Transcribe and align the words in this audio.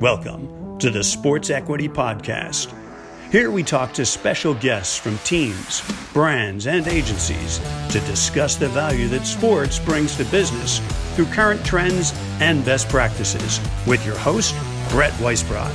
Welcome 0.00 0.78
to 0.80 0.90
the 0.90 1.02
Sports 1.02 1.48
Equity 1.48 1.88
Podcast. 1.88 2.70
Here 3.32 3.50
we 3.50 3.62
talk 3.62 3.94
to 3.94 4.04
special 4.04 4.52
guests 4.52 4.98
from 4.98 5.16
teams, 5.20 5.82
brands, 6.12 6.66
and 6.66 6.86
agencies 6.86 7.60
to 7.92 8.00
discuss 8.00 8.56
the 8.56 8.68
value 8.68 9.08
that 9.08 9.26
sports 9.26 9.78
brings 9.78 10.14
to 10.18 10.24
business 10.26 10.80
through 11.16 11.24
current 11.32 11.64
trends 11.64 12.12
and 12.40 12.62
best 12.62 12.90
practices 12.90 13.58
with 13.86 14.04
your 14.04 14.18
host, 14.18 14.54
Brett 14.90 15.14
Weisbrot. 15.14 15.74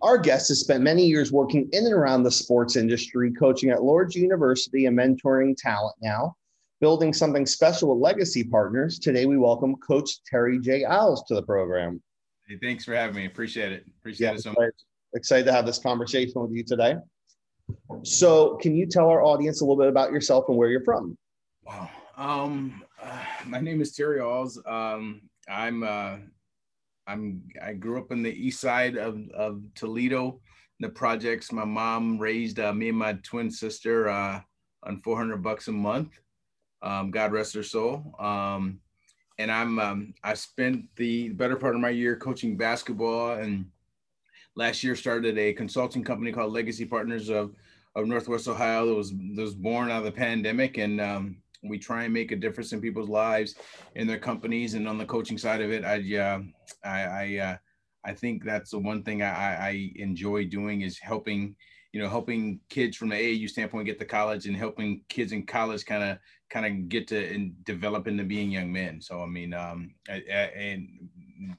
Our 0.00 0.16
guest 0.16 0.48
has 0.48 0.60
spent 0.60 0.82
many 0.82 1.04
years 1.04 1.30
working 1.30 1.68
in 1.72 1.84
and 1.84 1.92
around 1.92 2.22
the 2.22 2.30
sports 2.30 2.76
industry, 2.76 3.30
coaching 3.30 3.68
at 3.68 3.82
Lourdes 3.82 4.16
University 4.16 4.86
and 4.86 4.96
mentoring 4.96 5.54
talent 5.54 5.96
now 6.00 6.34
building 6.80 7.12
something 7.12 7.46
special 7.46 7.94
with 7.94 8.02
legacy 8.02 8.44
partners. 8.44 8.98
Today, 8.98 9.26
we 9.26 9.36
welcome 9.36 9.76
Coach 9.76 10.22
Terry 10.24 10.58
J. 10.58 10.84
Owls 10.84 11.22
to 11.24 11.34
the 11.34 11.42
program. 11.42 12.02
Hey, 12.46 12.58
thanks 12.62 12.84
for 12.84 12.94
having 12.94 13.16
me. 13.16 13.26
Appreciate 13.26 13.72
it. 13.72 13.86
Appreciate 14.00 14.28
yeah, 14.28 14.34
it 14.34 14.42
so 14.42 14.52
much. 14.58 14.72
Excited 15.14 15.46
to 15.46 15.52
have 15.52 15.66
this 15.66 15.78
conversation 15.78 16.34
with 16.36 16.52
you 16.52 16.62
today. 16.62 16.96
So, 18.02 18.56
can 18.56 18.76
you 18.76 18.86
tell 18.86 19.08
our 19.08 19.22
audience 19.22 19.60
a 19.60 19.64
little 19.64 19.78
bit 19.78 19.88
about 19.88 20.12
yourself 20.12 20.44
and 20.48 20.56
where 20.56 20.68
you're 20.68 20.84
from? 20.84 21.16
Wow. 21.64 21.90
Um, 22.16 22.82
uh, 23.02 23.24
my 23.46 23.58
name 23.58 23.80
is 23.80 23.92
Terry 23.92 24.20
Alls. 24.20 24.60
Um, 24.66 25.22
I'm 25.48 25.82
uh, 25.82 26.16
I'm 27.06 27.42
I 27.62 27.72
grew 27.72 27.98
up 27.98 28.12
in 28.12 28.22
the 28.22 28.32
east 28.32 28.60
side 28.60 28.96
of, 28.96 29.18
of 29.30 29.62
Toledo. 29.74 30.40
The 30.78 30.90
projects. 30.90 31.52
My 31.52 31.64
mom 31.64 32.18
raised 32.18 32.60
uh, 32.60 32.72
me 32.72 32.90
and 32.90 32.98
my 32.98 33.14
twin 33.22 33.50
sister 33.50 34.10
uh, 34.10 34.40
on 34.82 35.00
400 35.00 35.42
bucks 35.42 35.68
a 35.68 35.72
month 35.72 36.20
um, 36.86 37.10
God 37.10 37.32
rest 37.32 37.54
her 37.54 37.62
soul. 37.62 38.14
Um, 38.18 38.80
and 39.38 39.50
I'm 39.50 39.78
um, 39.78 40.14
I 40.22 40.34
spent 40.34 40.84
the 40.96 41.30
better 41.30 41.56
part 41.56 41.74
of 41.74 41.80
my 41.80 41.90
year 41.90 42.16
coaching 42.16 42.56
basketball, 42.56 43.32
and 43.32 43.66
last 44.54 44.82
year 44.82 44.96
started 44.96 45.36
a 45.36 45.52
consulting 45.52 46.04
company 46.04 46.32
called 46.32 46.52
Legacy 46.52 46.86
Partners 46.86 47.28
of 47.28 47.54
of 47.94 48.06
Northwest 48.06 48.48
Ohio 48.48 48.86
that 48.86 48.94
was 48.94 49.10
that 49.10 49.42
was 49.42 49.54
born 49.54 49.90
out 49.90 49.98
of 49.98 50.04
the 50.04 50.12
pandemic, 50.12 50.78
and 50.78 51.00
um, 51.00 51.36
we 51.62 51.78
try 51.78 52.04
and 52.04 52.14
make 52.14 52.32
a 52.32 52.36
difference 52.36 52.72
in 52.72 52.80
people's 52.80 53.08
lives, 53.08 53.56
in 53.94 54.06
their 54.06 54.18
companies, 54.18 54.74
and 54.74 54.88
on 54.88 54.96
the 54.96 55.04
coaching 55.04 55.38
side 55.38 55.60
of 55.60 55.70
it, 55.70 55.84
I 55.84 56.16
uh, 56.16 56.40
I 56.84 57.02
I, 57.02 57.38
uh, 57.38 57.56
I 58.04 58.14
think 58.14 58.44
that's 58.44 58.70
the 58.70 58.78
one 58.78 59.02
thing 59.02 59.22
I, 59.22 59.56
I 59.70 59.92
enjoy 59.96 60.46
doing 60.46 60.82
is 60.82 60.98
helping 60.98 61.56
you 61.92 62.00
know 62.00 62.08
helping 62.08 62.60
kids 62.68 62.96
from 62.96 63.08
the 63.08 63.16
AAU 63.16 63.48
standpoint 63.48 63.86
get 63.86 63.98
to 63.98 64.04
college 64.04 64.46
and 64.46 64.56
helping 64.56 65.02
kids 65.08 65.32
in 65.32 65.46
college 65.46 65.84
kind 65.84 66.02
of 66.02 66.18
kind 66.50 66.66
of 66.66 66.88
get 66.88 67.08
to 67.08 67.34
and 67.34 67.64
develop 67.64 68.06
into 68.06 68.24
being 68.24 68.50
young 68.50 68.72
men. 68.72 69.00
So 69.00 69.22
I 69.22 69.26
mean, 69.26 69.54
um, 69.54 69.94
I, 70.08 70.22
I, 70.28 70.36
and 70.56 71.56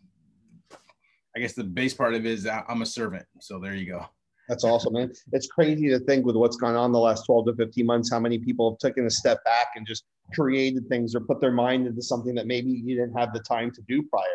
I 1.36 1.40
guess 1.40 1.54
the 1.54 1.64
base 1.64 1.94
part 1.94 2.14
of 2.14 2.26
it 2.26 2.32
is 2.32 2.48
I'm 2.48 2.82
a 2.82 2.86
servant. 2.86 3.26
So 3.40 3.60
there 3.60 3.76
you 3.76 3.86
go. 3.86 4.06
That's 4.48 4.64
awesome, 4.64 4.94
man. 4.94 5.12
It's 5.34 5.48
crazy 5.48 5.90
to 5.90 6.00
think 6.00 6.26
with 6.26 6.38
what's 6.38 6.56
gone 6.56 6.76
on 6.76 6.94
the 6.94 7.00
last 7.00 7.26
12 7.26 7.48
to 7.48 7.56
15 7.56 7.86
months, 7.86 8.10
how 8.10 8.20
many 8.20 8.40
people 8.40 8.72
have 8.72 8.80
taken 8.80 9.06
a 9.06 9.10
step 9.10 9.44
back 9.44 9.68
and 9.76 9.86
just 9.86 10.06
created 10.34 10.88
things 10.88 11.16
or 11.16 11.20
put 11.20 11.42
their 11.42 11.52
mind 11.52 11.86
into 11.86 12.02
something 12.02 12.34
that 12.36 12.48
maybe 12.48 12.70
you 12.70 12.96
didn't 12.96 13.18
have 13.18 13.34
the 13.34 13.40
time 13.42 13.72
to 13.72 13.82
do 13.90 14.04
prior. 14.04 14.26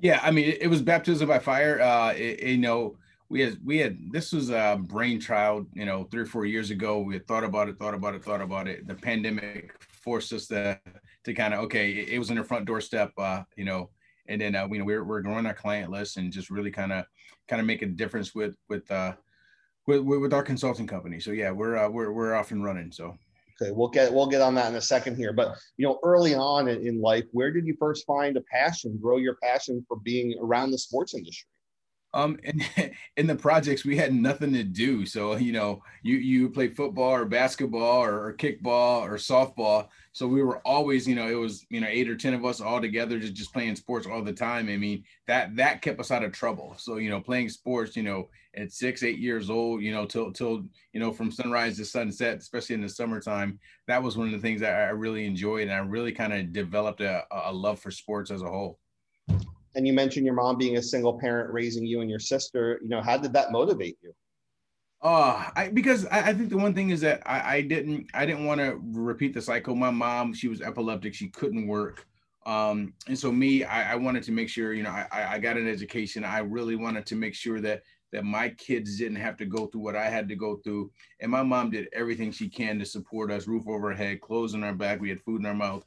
Yeah, 0.00 0.20
I 0.22 0.30
mean, 0.32 0.56
it 0.60 0.68
was 0.68 0.82
baptism 0.82 1.28
by 1.28 1.38
fire. 1.38 1.80
Uh, 1.80 2.12
it, 2.12 2.42
you 2.42 2.58
know, 2.58 2.98
we 3.28 3.40
had 3.40 3.58
we 3.64 3.78
had 3.78 3.98
this 4.12 4.32
was 4.32 4.50
a 4.50 4.78
brainchild 4.80 5.66
you 5.72 5.84
know 5.84 6.04
three 6.04 6.22
or 6.22 6.26
four 6.26 6.46
years 6.46 6.70
ago. 6.70 7.00
We 7.00 7.14
had 7.14 7.26
thought 7.26 7.44
about 7.44 7.68
it 7.68 7.78
thought 7.78 7.94
about 7.94 8.14
it 8.14 8.24
thought 8.24 8.40
about 8.40 8.68
it. 8.68 8.86
The 8.86 8.94
pandemic 8.94 9.72
forced 9.80 10.32
us 10.32 10.46
to 10.48 10.78
to 11.24 11.34
kind 11.34 11.54
of 11.54 11.60
okay 11.60 11.90
it, 11.90 12.08
it 12.10 12.18
was 12.18 12.30
in 12.30 12.36
the 12.36 12.44
front 12.44 12.66
doorstep 12.66 13.12
uh 13.18 13.42
you 13.56 13.64
know 13.64 13.90
and 14.28 14.40
then 14.40 14.54
uh, 14.54 14.68
you 14.70 14.78
know 14.78 14.84
we're, 14.84 15.04
we're 15.04 15.22
growing 15.22 15.46
our 15.46 15.54
client 15.54 15.90
list 15.90 16.16
and 16.16 16.32
just 16.32 16.50
really 16.50 16.70
kind 16.70 16.92
of 16.92 17.04
kind 17.48 17.60
of 17.60 17.66
make 17.66 17.82
a 17.82 17.86
difference 17.86 18.34
with 18.34 18.54
with 18.68 18.88
uh 18.90 19.12
with, 19.86 20.00
with 20.00 20.34
our 20.34 20.42
consulting 20.42 20.86
company. 20.86 21.20
So 21.20 21.32
yeah 21.32 21.50
we're 21.50 21.76
uh, 21.76 21.88
we're 21.88 22.12
we're 22.12 22.34
off 22.34 22.52
and 22.52 22.64
running 22.64 22.92
so. 22.92 23.16
Okay 23.60 23.72
we'll 23.72 23.88
get 23.88 24.12
we'll 24.12 24.26
get 24.26 24.42
on 24.42 24.54
that 24.54 24.68
in 24.68 24.76
a 24.76 24.80
second 24.82 25.16
here 25.16 25.32
but 25.32 25.56
you 25.78 25.86
know 25.86 25.98
early 26.02 26.34
on 26.34 26.68
in 26.68 27.00
life 27.00 27.24
where 27.32 27.50
did 27.50 27.66
you 27.66 27.74
first 27.78 28.04
find 28.04 28.36
a 28.36 28.42
passion 28.52 28.98
grow 29.00 29.16
your 29.16 29.36
passion 29.42 29.82
for 29.88 29.96
being 30.00 30.34
around 30.42 30.72
the 30.72 30.78
sports 30.78 31.14
industry 31.14 31.48
um, 32.16 32.38
in, 33.16 33.26
the 33.26 33.36
projects, 33.36 33.84
we 33.84 33.96
had 33.96 34.14
nothing 34.14 34.52
to 34.54 34.64
do. 34.64 35.04
So, 35.04 35.36
you 35.36 35.52
know, 35.52 35.82
you, 36.02 36.16
you 36.16 36.48
play 36.48 36.68
football 36.68 37.10
or 37.10 37.26
basketball 37.26 38.02
or, 38.02 38.28
or, 38.28 38.34
kickball 38.34 39.02
or 39.02 39.16
softball. 39.16 39.88
So 40.12 40.26
we 40.26 40.42
were 40.42 40.58
always, 40.60 41.06
you 41.06 41.14
know, 41.14 41.28
it 41.28 41.34
was, 41.34 41.66
you 41.68 41.80
know, 41.80 41.88
eight 41.90 42.08
or 42.08 42.16
10 42.16 42.32
of 42.32 42.44
us 42.46 42.62
all 42.62 42.80
together, 42.80 43.18
just, 43.18 43.34
just 43.34 43.52
playing 43.52 43.76
sports 43.76 44.06
all 44.06 44.22
the 44.22 44.32
time. 44.32 44.70
I 44.70 44.78
mean, 44.78 45.04
that, 45.26 45.54
that 45.56 45.82
kept 45.82 46.00
us 46.00 46.10
out 46.10 46.24
of 46.24 46.32
trouble. 46.32 46.74
So, 46.78 46.96
you 46.96 47.10
know, 47.10 47.20
playing 47.20 47.50
sports, 47.50 47.96
you 47.96 48.02
know, 48.02 48.30
at 48.56 48.72
six, 48.72 49.02
eight 49.02 49.18
years 49.18 49.50
old, 49.50 49.82
you 49.82 49.92
know, 49.92 50.06
till, 50.06 50.32
till, 50.32 50.64
you 50.94 51.00
know, 51.00 51.12
from 51.12 51.30
sunrise 51.30 51.76
to 51.76 51.84
sunset, 51.84 52.38
especially 52.38 52.76
in 52.76 52.80
the 52.80 52.88
summertime, 52.88 53.58
that 53.88 54.02
was 54.02 54.16
one 54.16 54.28
of 54.28 54.32
the 54.32 54.38
things 54.38 54.62
that 54.62 54.72
I 54.72 54.90
really 54.90 55.26
enjoyed. 55.26 55.64
And 55.64 55.72
I 55.72 55.78
really 55.78 56.12
kind 56.12 56.32
of 56.32 56.54
developed 56.54 57.02
a, 57.02 57.24
a 57.30 57.52
love 57.52 57.78
for 57.78 57.90
sports 57.90 58.30
as 58.30 58.40
a 58.40 58.48
whole 58.48 58.78
and 59.76 59.86
you 59.86 59.92
mentioned 59.92 60.26
your 60.26 60.34
mom 60.34 60.58
being 60.58 60.76
a 60.76 60.82
single 60.82 61.18
parent 61.18 61.52
raising 61.52 61.86
you 61.86 62.00
and 62.00 62.10
your 62.10 62.18
sister 62.18 62.80
you 62.82 62.88
know 62.88 63.00
how 63.00 63.16
did 63.16 63.32
that 63.32 63.52
motivate 63.52 63.96
you 64.02 64.12
uh 65.02 65.50
I 65.54 65.68
because 65.68 66.06
I, 66.06 66.30
I 66.30 66.34
think 66.34 66.48
the 66.48 66.56
one 66.56 66.74
thing 66.74 66.90
is 66.90 67.00
that 67.02 67.22
I, 67.26 67.56
I 67.56 67.60
didn't 67.60 68.08
I 68.14 68.26
didn't 68.26 68.46
want 68.46 68.60
to 68.60 68.80
repeat 68.82 69.34
the 69.34 69.42
cycle. 69.42 69.76
My 69.76 69.90
mom, 69.90 70.32
she 70.32 70.48
was 70.48 70.62
epileptic, 70.62 71.14
she 71.14 71.28
couldn't 71.28 71.66
work. 71.66 72.06
Um, 72.46 72.94
and 73.08 73.18
so 73.18 73.30
me, 73.32 73.64
I, 73.64 73.96
wanted 73.96 74.22
to 74.22 74.32
make 74.32 74.48
sure, 74.48 74.72
you 74.72 74.84
know, 74.84 74.90
I, 74.90 75.06
I 75.32 75.38
got 75.40 75.56
an 75.56 75.68
education. 75.68 76.22
I 76.22 76.38
really 76.38 76.76
wanted 76.76 77.04
to 77.06 77.16
make 77.16 77.34
sure 77.34 77.60
that 77.60 77.82
that 78.12 78.24
my 78.24 78.50
kids 78.50 78.98
didn't 78.98 79.16
have 79.16 79.36
to 79.36 79.44
go 79.44 79.66
through 79.66 79.80
what 79.80 79.96
I 79.96 80.08
had 80.08 80.28
to 80.28 80.36
go 80.36 80.56
through. 80.62 80.92
And 81.20 81.30
my 81.30 81.42
mom 81.42 81.70
did 81.70 81.88
everything 81.92 82.30
she 82.30 82.48
can 82.48 82.78
to 82.78 82.84
support 82.84 83.32
us, 83.32 83.48
roof 83.48 83.64
over 83.66 83.90
our 83.90 83.96
head, 83.96 84.20
clothes 84.20 84.54
on 84.54 84.62
our 84.62 84.74
back, 84.74 85.00
we 85.00 85.08
had 85.08 85.20
food 85.20 85.40
in 85.40 85.46
our 85.46 85.54
mouth. 85.54 85.84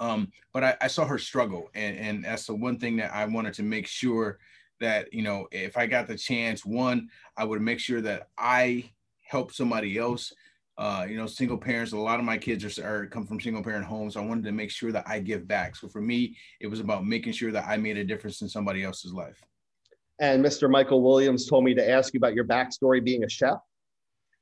Um, 0.00 0.30
but 0.52 0.62
I, 0.62 0.76
I, 0.82 0.86
saw 0.88 1.06
her 1.06 1.18
struggle, 1.18 1.70
and, 1.74 1.96
and 1.96 2.24
that's 2.24 2.46
the 2.46 2.54
one 2.54 2.78
thing 2.78 2.96
that 2.98 3.14
I 3.14 3.24
wanted 3.24 3.54
to 3.54 3.62
make 3.62 3.86
sure 3.86 4.38
that 4.78 5.12
you 5.12 5.22
know 5.22 5.46
if 5.50 5.76
I 5.78 5.86
got 5.86 6.06
the 6.06 6.18
chance, 6.18 6.66
one, 6.66 7.08
I 7.36 7.44
would 7.44 7.62
make 7.62 7.80
sure 7.80 8.02
that 8.02 8.28
I 8.36 8.90
help 9.26 9.52
somebody 9.52 9.98
else. 9.98 10.32
Uh, 10.78 11.06
you 11.08 11.16
know, 11.16 11.26
single 11.26 11.56
parents. 11.56 11.92
A 11.92 11.96
lot 11.96 12.18
of 12.18 12.26
my 12.26 12.36
kids 12.36 12.78
are, 12.78 12.86
are 12.86 13.06
come 13.06 13.24
from 13.26 13.40
single 13.40 13.62
parent 13.62 13.86
homes. 13.86 14.12
So 14.12 14.22
I 14.22 14.26
wanted 14.26 14.44
to 14.44 14.52
make 14.52 14.70
sure 14.70 14.92
that 14.92 15.04
I 15.06 15.20
give 15.20 15.48
back. 15.48 15.74
So 15.74 15.88
for 15.88 16.02
me, 16.02 16.36
it 16.60 16.66
was 16.66 16.80
about 16.80 17.06
making 17.06 17.32
sure 17.32 17.50
that 17.50 17.66
I 17.66 17.78
made 17.78 17.96
a 17.96 18.04
difference 18.04 18.42
in 18.42 18.48
somebody 18.50 18.84
else's 18.84 19.14
life. 19.14 19.42
And 20.20 20.44
Mr. 20.44 20.70
Michael 20.70 21.02
Williams 21.02 21.46
told 21.46 21.64
me 21.64 21.74
to 21.74 21.90
ask 21.90 22.12
you 22.12 22.18
about 22.18 22.34
your 22.34 22.44
backstory 22.44 23.02
being 23.02 23.24
a 23.24 23.28
chef. 23.28 23.56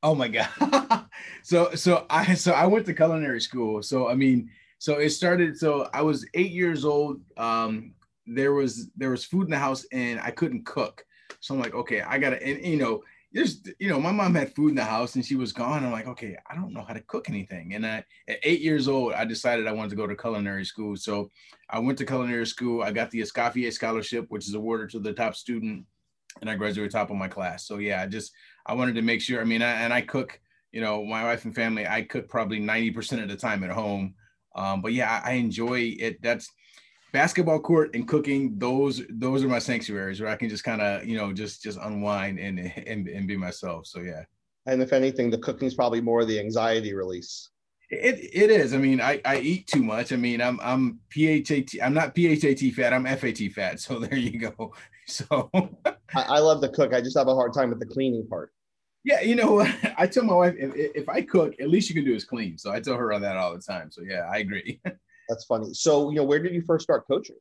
Oh 0.02 0.14
my 0.14 0.28
god. 0.28 1.06
so 1.42 1.74
so 1.74 2.04
I 2.10 2.34
so 2.34 2.52
I 2.52 2.66
went 2.66 2.86
to 2.86 2.94
culinary 2.94 3.40
school. 3.40 3.82
So 3.82 4.08
I 4.08 4.14
mean, 4.14 4.50
so 4.78 4.98
it 4.98 5.10
started 5.10 5.56
so 5.56 5.88
i 5.92 6.02
was 6.02 6.26
eight 6.34 6.52
years 6.52 6.84
old 6.84 7.20
um 7.36 7.94
there 8.26 8.52
was 8.52 8.90
there 8.96 9.10
was 9.10 9.24
food 9.24 9.44
in 9.44 9.50
the 9.50 9.58
house 9.58 9.84
and 9.92 10.20
i 10.20 10.30
couldn't 10.30 10.64
cook. 10.64 11.04
So 11.40 11.54
i'm 11.54 11.60
like 11.60 11.74
okay 11.74 12.00
i 12.00 12.18
gotta 12.18 12.42
and 12.42 12.64
you 12.64 12.76
know 12.76 13.02
there's 13.32 13.62
you 13.78 13.88
know 13.88 14.00
my 14.00 14.12
mom 14.12 14.34
had 14.34 14.54
food 14.54 14.70
in 14.70 14.76
the 14.76 14.84
house 14.84 15.16
and 15.16 15.24
she 15.24 15.34
was 15.34 15.52
gone. 15.52 15.84
I'm 15.84 15.92
like 15.92 16.06
okay 16.06 16.36
i 16.48 16.54
don't 16.54 16.72
know 16.72 16.82
how 16.82 16.94
to 16.94 17.00
cook 17.00 17.28
anything. 17.28 17.74
And 17.74 17.86
I, 17.86 18.04
at 18.28 18.38
eight 18.42 18.60
years 18.60 18.88
old 18.88 19.12
i 19.12 19.24
decided 19.24 19.66
i 19.66 19.72
wanted 19.72 19.90
to 19.90 19.96
go 19.96 20.06
to 20.06 20.16
culinary 20.16 20.64
school. 20.64 20.96
So 20.96 21.30
i 21.68 21.78
went 21.78 21.98
to 21.98 22.06
culinary 22.06 22.46
school. 22.46 22.82
I 22.82 22.92
got 22.92 23.10
the 23.10 23.20
escoffier 23.20 23.72
scholarship 23.72 24.26
which 24.28 24.48
is 24.48 24.54
awarded 24.54 24.90
to 24.90 25.00
the 25.00 25.12
top 25.12 25.34
student 25.34 25.84
and 26.40 26.48
i 26.48 26.54
graduated 26.54 26.92
top 26.92 27.10
of 27.10 27.16
my 27.16 27.28
class. 27.28 27.66
So 27.66 27.78
yeah 27.78 28.02
i 28.02 28.06
just 28.06 28.32
i 28.66 28.72
wanted 28.72 28.94
to 28.94 29.02
make 29.02 29.20
sure 29.20 29.40
i 29.40 29.44
mean 29.44 29.62
I, 29.62 29.82
and 29.82 29.92
i 29.92 30.00
cook 30.00 30.40
you 30.72 30.80
know 30.80 31.04
my 31.04 31.24
wife 31.24 31.44
and 31.44 31.54
family 31.54 31.86
i 31.86 32.02
cook 32.02 32.28
probably 32.28 32.60
90% 32.60 33.22
of 33.22 33.28
the 33.28 33.36
time 33.36 33.62
at 33.62 33.70
home 33.70 34.14
um, 34.54 34.80
but 34.80 34.92
yeah, 34.92 35.20
I, 35.24 35.30
I 35.30 35.32
enjoy 35.34 35.94
it. 35.98 36.22
That's 36.22 36.50
basketball 37.12 37.60
court 37.60 37.94
and 37.94 38.06
cooking. 38.06 38.58
Those 38.58 39.02
those 39.08 39.44
are 39.44 39.48
my 39.48 39.58
sanctuaries 39.58 40.20
where 40.20 40.30
I 40.30 40.36
can 40.36 40.48
just 40.48 40.64
kind 40.64 40.82
of 40.82 41.06
you 41.06 41.16
know 41.16 41.32
just 41.32 41.62
just 41.62 41.78
unwind 41.80 42.38
and, 42.38 42.58
and 42.58 43.08
and 43.08 43.26
be 43.26 43.36
myself. 43.36 43.86
So 43.86 44.00
yeah. 44.00 44.24
And 44.66 44.82
if 44.82 44.92
anything, 44.92 45.30
the 45.30 45.38
cooking 45.38 45.68
is 45.68 45.74
probably 45.74 46.00
more 46.00 46.24
the 46.24 46.40
anxiety 46.40 46.94
release. 46.94 47.50
It 47.90 48.30
it 48.32 48.50
is. 48.50 48.74
I 48.74 48.78
mean, 48.78 49.00
I, 49.00 49.20
I 49.24 49.38
eat 49.38 49.66
too 49.66 49.82
much. 49.82 50.12
I 50.12 50.16
mean, 50.16 50.40
I'm 50.40 50.58
I'm 50.62 51.00
PHAT. 51.10 51.80
I'm 51.82 51.94
not 51.94 52.14
PHAT 52.14 52.72
fat. 52.74 52.92
I'm 52.92 53.04
FAT 53.04 53.52
fat. 53.54 53.80
So 53.80 53.98
there 53.98 54.18
you 54.18 54.38
go. 54.38 54.74
So 55.06 55.50
I, 55.84 55.92
I 56.14 56.38
love 56.38 56.62
the 56.62 56.70
cook. 56.70 56.94
I 56.94 57.02
just 57.02 57.18
have 57.18 57.28
a 57.28 57.34
hard 57.34 57.52
time 57.52 57.68
with 57.68 57.78
the 57.78 57.84
cleaning 57.84 58.26
part. 58.26 58.54
Yeah, 59.04 59.20
you 59.20 59.34
know, 59.36 59.60
I 59.98 60.06
tell 60.06 60.24
my 60.24 60.34
wife 60.34 60.54
if, 60.58 60.72
if 60.74 61.08
I 61.08 61.22
cook, 61.22 61.54
at 61.60 61.68
least 61.68 61.88
you 61.88 61.94
can 61.94 62.04
do 62.04 62.14
is 62.14 62.24
clean. 62.24 62.58
So 62.58 62.72
I 62.72 62.80
tell 62.80 62.96
her 62.96 63.12
on 63.12 63.22
that 63.22 63.36
all 63.36 63.54
the 63.54 63.60
time. 63.60 63.90
So 63.90 64.02
yeah, 64.02 64.28
I 64.32 64.38
agree. 64.38 64.80
That's 65.28 65.44
funny. 65.44 65.72
So 65.74 66.10
you 66.10 66.16
know, 66.16 66.24
where 66.24 66.42
did 66.42 66.54
you 66.54 66.62
first 66.62 66.84
start 66.84 67.06
coaching? 67.06 67.36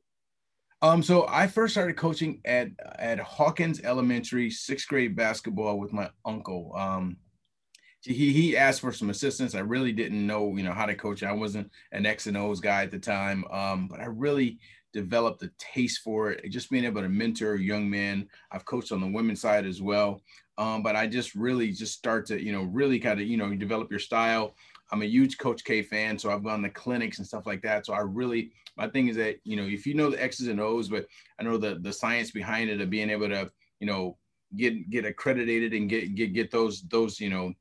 Um, 0.81 1.01
so 1.01 1.25
I 1.29 1.47
first 1.47 1.73
started 1.73 1.95
coaching 1.95 2.41
at 2.43 2.67
at 2.99 3.19
Hawkins 3.19 3.81
Elementary, 3.81 4.49
sixth 4.49 4.87
grade 4.87 5.15
basketball 5.15 5.79
with 5.79 5.93
my 5.93 6.09
uncle. 6.25 6.73
Um, 6.75 7.17
he 8.01 8.33
he 8.33 8.57
asked 8.57 8.81
for 8.81 8.91
some 8.91 9.09
assistance. 9.09 9.55
I 9.55 9.59
really 9.59 9.93
didn't 9.93 10.27
know, 10.27 10.55
you 10.57 10.63
know, 10.63 10.73
how 10.73 10.85
to 10.85 10.95
coach. 10.95 11.23
I 11.23 11.31
wasn't 11.31 11.71
an 11.93 12.05
X 12.05 12.27
and 12.27 12.35
O's 12.35 12.59
guy 12.59 12.83
at 12.83 12.91
the 12.91 12.99
time, 12.99 13.45
um, 13.49 13.87
but 13.87 14.01
I 14.01 14.05
really 14.05 14.59
developed 14.91 15.41
a 15.43 15.51
taste 15.57 16.01
for 16.03 16.31
it. 16.31 16.49
Just 16.49 16.69
being 16.69 16.83
able 16.83 17.01
to 17.01 17.09
mentor 17.09 17.55
young 17.55 17.89
men. 17.89 18.27
I've 18.51 18.65
coached 18.65 18.91
on 18.91 19.01
the 19.01 19.07
women's 19.07 19.41
side 19.41 19.65
as 19.65 19.81
well. 19.81 20.21
Um, 20.57 20.83
but 20.83 20.95
I 20.95 21.07
just 21.07 21.35
really 21.35 21.71
just 21.71 21.93
start 21.93 22.25
to, 22.27 22.41
you 22.41 22.51
know, 22.51 22.63
really 22.63 22.99
kind 22.99 23.19
of, 23.19 23.27
you 23.27 23.37
know, 23.37 23.53
develop 23.55 23.89
your 23.89 23.99
style. 23.99 24.55
I'm 24.91 25.01
a 25.01 25.05
huge 25.05 25.37
Coach 25.37 25.63
K 25.63 25.81
fan, 25.81 26.19
so 26.19 26.31
I've 26.31 26.43
gone 26.43 26.61
to 26.61 26.69
clinics 26.69 27.17
and 27.17 27.25
stuff 27.25 27.47
like 27.47 27.61
that. 27.63 27.85
So 27.85 27.93
I 27.93 28.01
really, 28.01 28.51
my 28.77 28.87
thing 28.87 29.07
is 29.07 29.15
that, 29.15 29.37
you 29.43 29.55
know, 29.55 29.63
if 29.63 29.87
you 29.87 29.95
know 29.95 30.11
the 30.11 30.21
X's 30.21 30.47
and 30.47 30.61
O's, 30.61 30.89
but 30.89 31.07
I 31.39 31.43
know 31.43 31.57
the 31.57 31.79
the 31.81 31.91
science 31.91 32.29
behind 32.29 32.69
it 32.69 32.81
of 32.81 32.89
being 32.89 33.09
able 33.09 33.29
to, 33.29 33.51
you 33.79 33.87
know, 33.87 34.17
get 34.55 34.89
get 34.91 35.05
accredited 35.05 35.73
and 35.73 35.89
get 35.89 36.13
get 36.13 36.33
get 36.33 36.51
those 36.51 36.83
those, 36.83 37.19
you 37.19 37.31
know, 37.31 37.53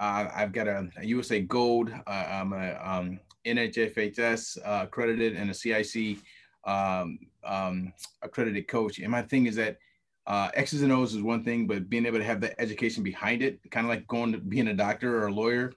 uh, 0.00 0.28
I've 0.34 0.52
got 0.52 0.66
a, 0.66 0.88
a 0.96 1.06
USA 1.06 1.40
Gold. 1.40 1.92
Uh, 2.06 2.10
I'm 2.10 2.52
a 2.52 2.78
um, 2.82 3.20
NHFHS 3.46 4.58
uh, 4.64 4.84
accredited 4.84 5.36
and 5.36 5.50
a 5.50 5.54
CIC 5.54 6.18
um, 6.64 7.18
um, 7.44 7.92
accredited 8.22 8.68
coach. 8.68 8.98
And 8.98 9.10
my 9.10 9.22
thing 9.22 9.46
is 9.46 9.56
that 9.56 9.78
uh, 10.26 10.50
X's 10.54 10.82
and 10.82 10.92
O's 10.92 11.14
is 11.14 11.22
one 11.22 11.44
thing, 11.44 11.66
but 11.66 11.88
being 11.88 12.06
able 12.06 12.18
to 12.18 12.24
have 12.24 12.40
that 12.42 12.54
education 12.58 13.02
behind 13.02 13.42
it, 13.42 13.58
kind 13.70 13.86
of 13.86 13.90
like 13.90 14.06
going 14.06 14.32
to 14.32 14.38
being 14.38 14.68
a 14.68 14.74
doctor 14.74 15.18
or 15.18 15.26
a 15.26 15.32
lawyer, 15.32 15.72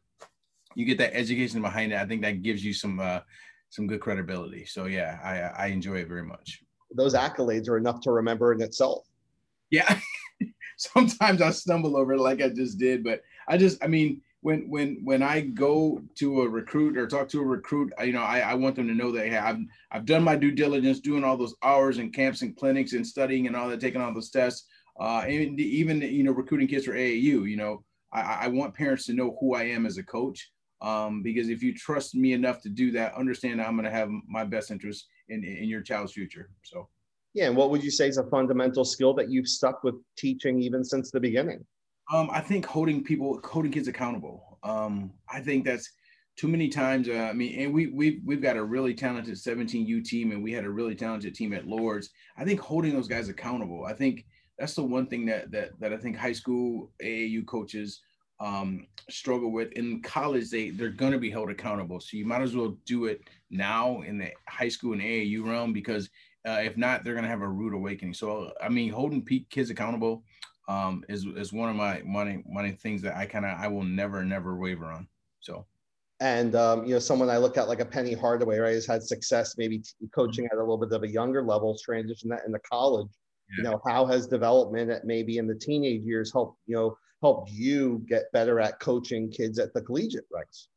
you 0.75 0.86
get 0.86 0.97
that 1.00 1.15
education 1.15 1.62
behind 1.62 1.92
it. 1.92 1.97
I 1.97 2.06
think 2.06 2.21
that 2.21 2.44
gives 2.44 2.63
you 2.63 2.74
some 2.74 3.00
uh, 3.00 3.21
some 3.69 3.88
good 3.88 4.01
credibility. 4.01 4.65
So 4.65 4.86
yeah, 4.86 5.19
I 5.24 5.63
I 5.63 5.68
enjoy 5.68 5.97
it 5.97 6.07
very 6.07 6.24
much. 6.24 6.63
Those 6.95 7.15
accolades 7.15 7.68
are 7.68 7.77
enough 7.77 8.01
to 8.01 8.12
remember 8.12 8.53
in 8.53 8.62
itself. 8.62 9.07
Yeah, 9.71 10.00
sometimes 10.77 11.41
I 11.41 11.50
stumble 11.50 11.98
over 11.98 12.13
it 12.13 12.19
like 12.19 12.41
I 12.41 12.50
just 12.50 12.77
did, 12.77 13.03
but 13.03 13.21
I 13.48 13.57
just 13.57 13.83
I 13.83 13.88
mean 13.88 14.21
when 14.45 14.69
when 14.69 15.00
when 15.03 15.24
I 15.24 15.42
go 15.42 16.00
to 16.19 16.44
a 16.44 16.47
recruit 16.47 17.00
or 17.00 17.07
talk 17.07 17.27
to 17.30 17.42
a 17.42 17.44
recruit, 17.44 17.92
you 18.03 18.13
know, 18.13 18.21
I, 18.21 18.42
I 18.42 18.53
want 18.53 18.75
them 18.75 18.88
to 18.88 18.94
know 18.94 19.12
that 19.12 19.27
hey, 19.27 19.38
I've 19.38 19.57
I've 19.89 20.06
done 20.06 20.24
my 20.24 20.36
due 20.36 20.51
diligence, 20.51 21.00
doing 21.00 21.24
all 21.24 21.36
those 21.36 21.56
hours 21.63 21.97
and 21.97 22.13
camps 22.13 22.44
and 22.44 22.56
clinics 22.56 22.94
and 22.94 23.06
studying 23.06 23.47
and 23.47 23.56
all 23.56 23.68
that, 23.69 23.80
taking 23.80 24.01
all 24.01 24.13
those 24.13 24.30
tests, 24.30 24.68
uh, 25.00 25.24
and 25.25 25.59
even 25.59 26.00
you 26.00 26.24
know 26.24 26.31
recruiting 26.31 26.68
kids 26.68 26.86
for 26.86 26.94
AAU. 26.94 27.50
You 27.50 27.57
know, 27.57 27.83
I, 28.13 28.42
I 28.42 28.47
want 28.50 28.75
parents 28.75 29.07
to 29.07 29.13
know 29.13 29.36
who 29.39 29.56
I 29.56 29.63
am 29.63 29.88
as 29.88 29.97
a 29.97 30.03
coach, 30.03 30.51
um, 30.80 31.24
because 31.24 31.50
if 31.50 31.63
you 31.63 31.74
trust 31.74 32.13
me 32.13 32.33
enough 32.33 32.62
to 32.62 32.69
do 32.69 32.91
that, 32.91 33.15
understand 33.15 33.59
I'm 33.59 33.75
going 33.75 33.86
to 33.86 33.89
have 34.00 34.09
my 34.27 34.44
best 34.44 34.69
interest 34.69 35.07
in 35.27 35.44
in 35.44 35.68
your 35.68 35.81
child's 35.81 36.13
future. 36.13 36.51
So. 36.62 36.88
Yeah, 37.33 37.48
and 37.48 37.57
what 37.57 37.71
would 37.71 37.83
you 37.83 37.91
say 37.91 38.07
is 38.07 38.18
a 38.18 38.30
fundamental 38.30 38.86
skill 38.86 39.13
that 39.15 39.30
you've 39.30 39.50
stuck 39.50 39.83
with 39.83 39.95
teaching 40.18 40.62
even 40.62 40.86
since 40.86 41.09
the 41.09 41.19
beginning? 41.19 41.65
Um, 42.12 42.30
I 42.31 42.42
think 42.42 42.66
holding 42.66 43.04
people, 43.04 43.40
holding 43.44 43.72
kids 43.72 43.88
accountable. 43.88 44.60
Um, 44.63 45.12
I 45.30 45.40
think 45.40 45.66
that's 45.66 45.92
too 46.38 46.48
many 46.48 46.68
times. 46.68 47.07
Uh, 47.07 47.13
I 47.30 47.34
mean, 47.34 47.60
and 47.60 47.74
we 47.74 47.88
we've 47.88 48.22
we've 48.25 48.42
got 48.42 48.57
a 48.57 48.63
really 48.63 48.94
talented 48.94 49.36
17U 49.36 50.04
team, 50.04 50.31
and 50.31 50.44
we 50.44 50.52
had 50.52 50.66
a 50.66 50.69
really 50.69 50.96
talented 50.96 51.34
team 51.34 51.54
at 51.54 51.68
Lourdes. 51.68 52.10
I 52.38 52.44
think 52.44 52.60
holding 52.60 52.94
those 52.94 53.07
guys 53.07 53.30
accountable. 53.30 53.86
I 53.86 53.94
think 53.94 54.25
that's 54.57 54.75
the 54.75 54.84
one 54.84 55.07
thing 55.07 55.25
that 55.28 55.52
that 55.52 55.80
that 55.80 55.94
I 55.94 55.98
think 55.98 56.18
high 56.18 56.34
school 56.34 56.92
AAU 57.02 57.46
coaches 57.46 58.02
um, 58.40 58.88
struggle 59.10 59.51
with. 59.51 59.72
In 59.74 60.01
college, 60.01 60.50
they 60.50 60.69
they're 60.72 60.90
going 60.90 61.13
to 61.13 61.18
be 61.19 61.31
held 61.31 61.50
accountable. 61.50 62.00
So 62.00 62.18
you 62.18 62.25
might 62.25 62.42
as 62.42 62.56
well 62.56 62.78
do 62.86 63.06
it 63.06 63.22
now 63.50 64.01
in 64.01 64.18
the 64.18 64.30
high 64.48 64.69
school 64.69 64.94
and 64.94 65.01
AAU 65.01 65.46
realm 65.46 65.74
because 65.74 66.10
uh, 66.48 66.60
if 66.62 66.78
not, 66.78 67.04
they're 67.04 67.13
going 67.13 67.24
to 67.24 67.30
have 67.30 67.42
a 67.42 67.48
rude 67.48 67.74
awakening. 67.74 68.13
So 68.13 68.51
I 68.62 68.69
mean, 68.69 68.92
holding 68.92 69.25
kids 69.50 69.69
accountable 69.69 70.24
um, 70.67 71.03
is 71.09 71.25
is 71.25 71.53
one 71.53 71.69
of 71.69 71.75
my 71.75 72.01
money 72.06 72.44
money 72.47 72.71
things 72.71 73.01
that 73.03 73.15
I 73.15 73.25
kind 73.25 73.45
of 73.45 73.57
I 73.59 73.67
will 73.67 73.83
never 73.83 74.23
never 74.23 74.56
waver 74.56 74.85
on. 74.85 75.07
So. 75.39 75.65
And 76.21 76.56
um, 76.56 76.85
you 76.85 76.94
know, 76.94 77.00
someone 77.00 77.29
I 77.29 77.38
look 77.38 77.57
at 77.57 77.67
like 77.67 77.81
a 77.81 77.85
Penny 77.85 78.13
Hardaway, 78.13 78.57
right, 78.57 78.73
has 78.73 78.85
had 78.85 79.03
success 79.03 79.56
maybe 79.57 79.83
coaching 80.13 80.45
at 80.45 80.57
a 80.57 80.62
little 80.62 80.77
bit 80.77 80.94
of 80.94 81.03
a 81.03 81.09
younger 81.09 81.44
level, 81.44 81.77
transition 81.77 82.29
that 82.29 82.44
into 82.45 82.59
college. 82.59 83.09
Yeah. 83.50 83.57
You 83.57 83.63
know, 83.71 83.81
how 83.85 84.06
has 84.06 84.25
development 84.25 84.89
at 84.89 85.06
maybe 85.06 85.39
in 85.39 85.45
the 85.45 85.56
teenage 85.56 86.03
years 86.03 86.31
helped 86.31 86.57
you 86.67 86.75
know 86.75 86.97
helped 87.21 87.51
you 87.51 88.03
get 88.07 88.31
better 88.31 88.62
at 88.62 88.79
coaching 88.79 89.29
kids 89.29 89.59
at 89.59 89.73
the 89.73 89.81
collegiate 89.81 90.25
ranks? 90.31 90.69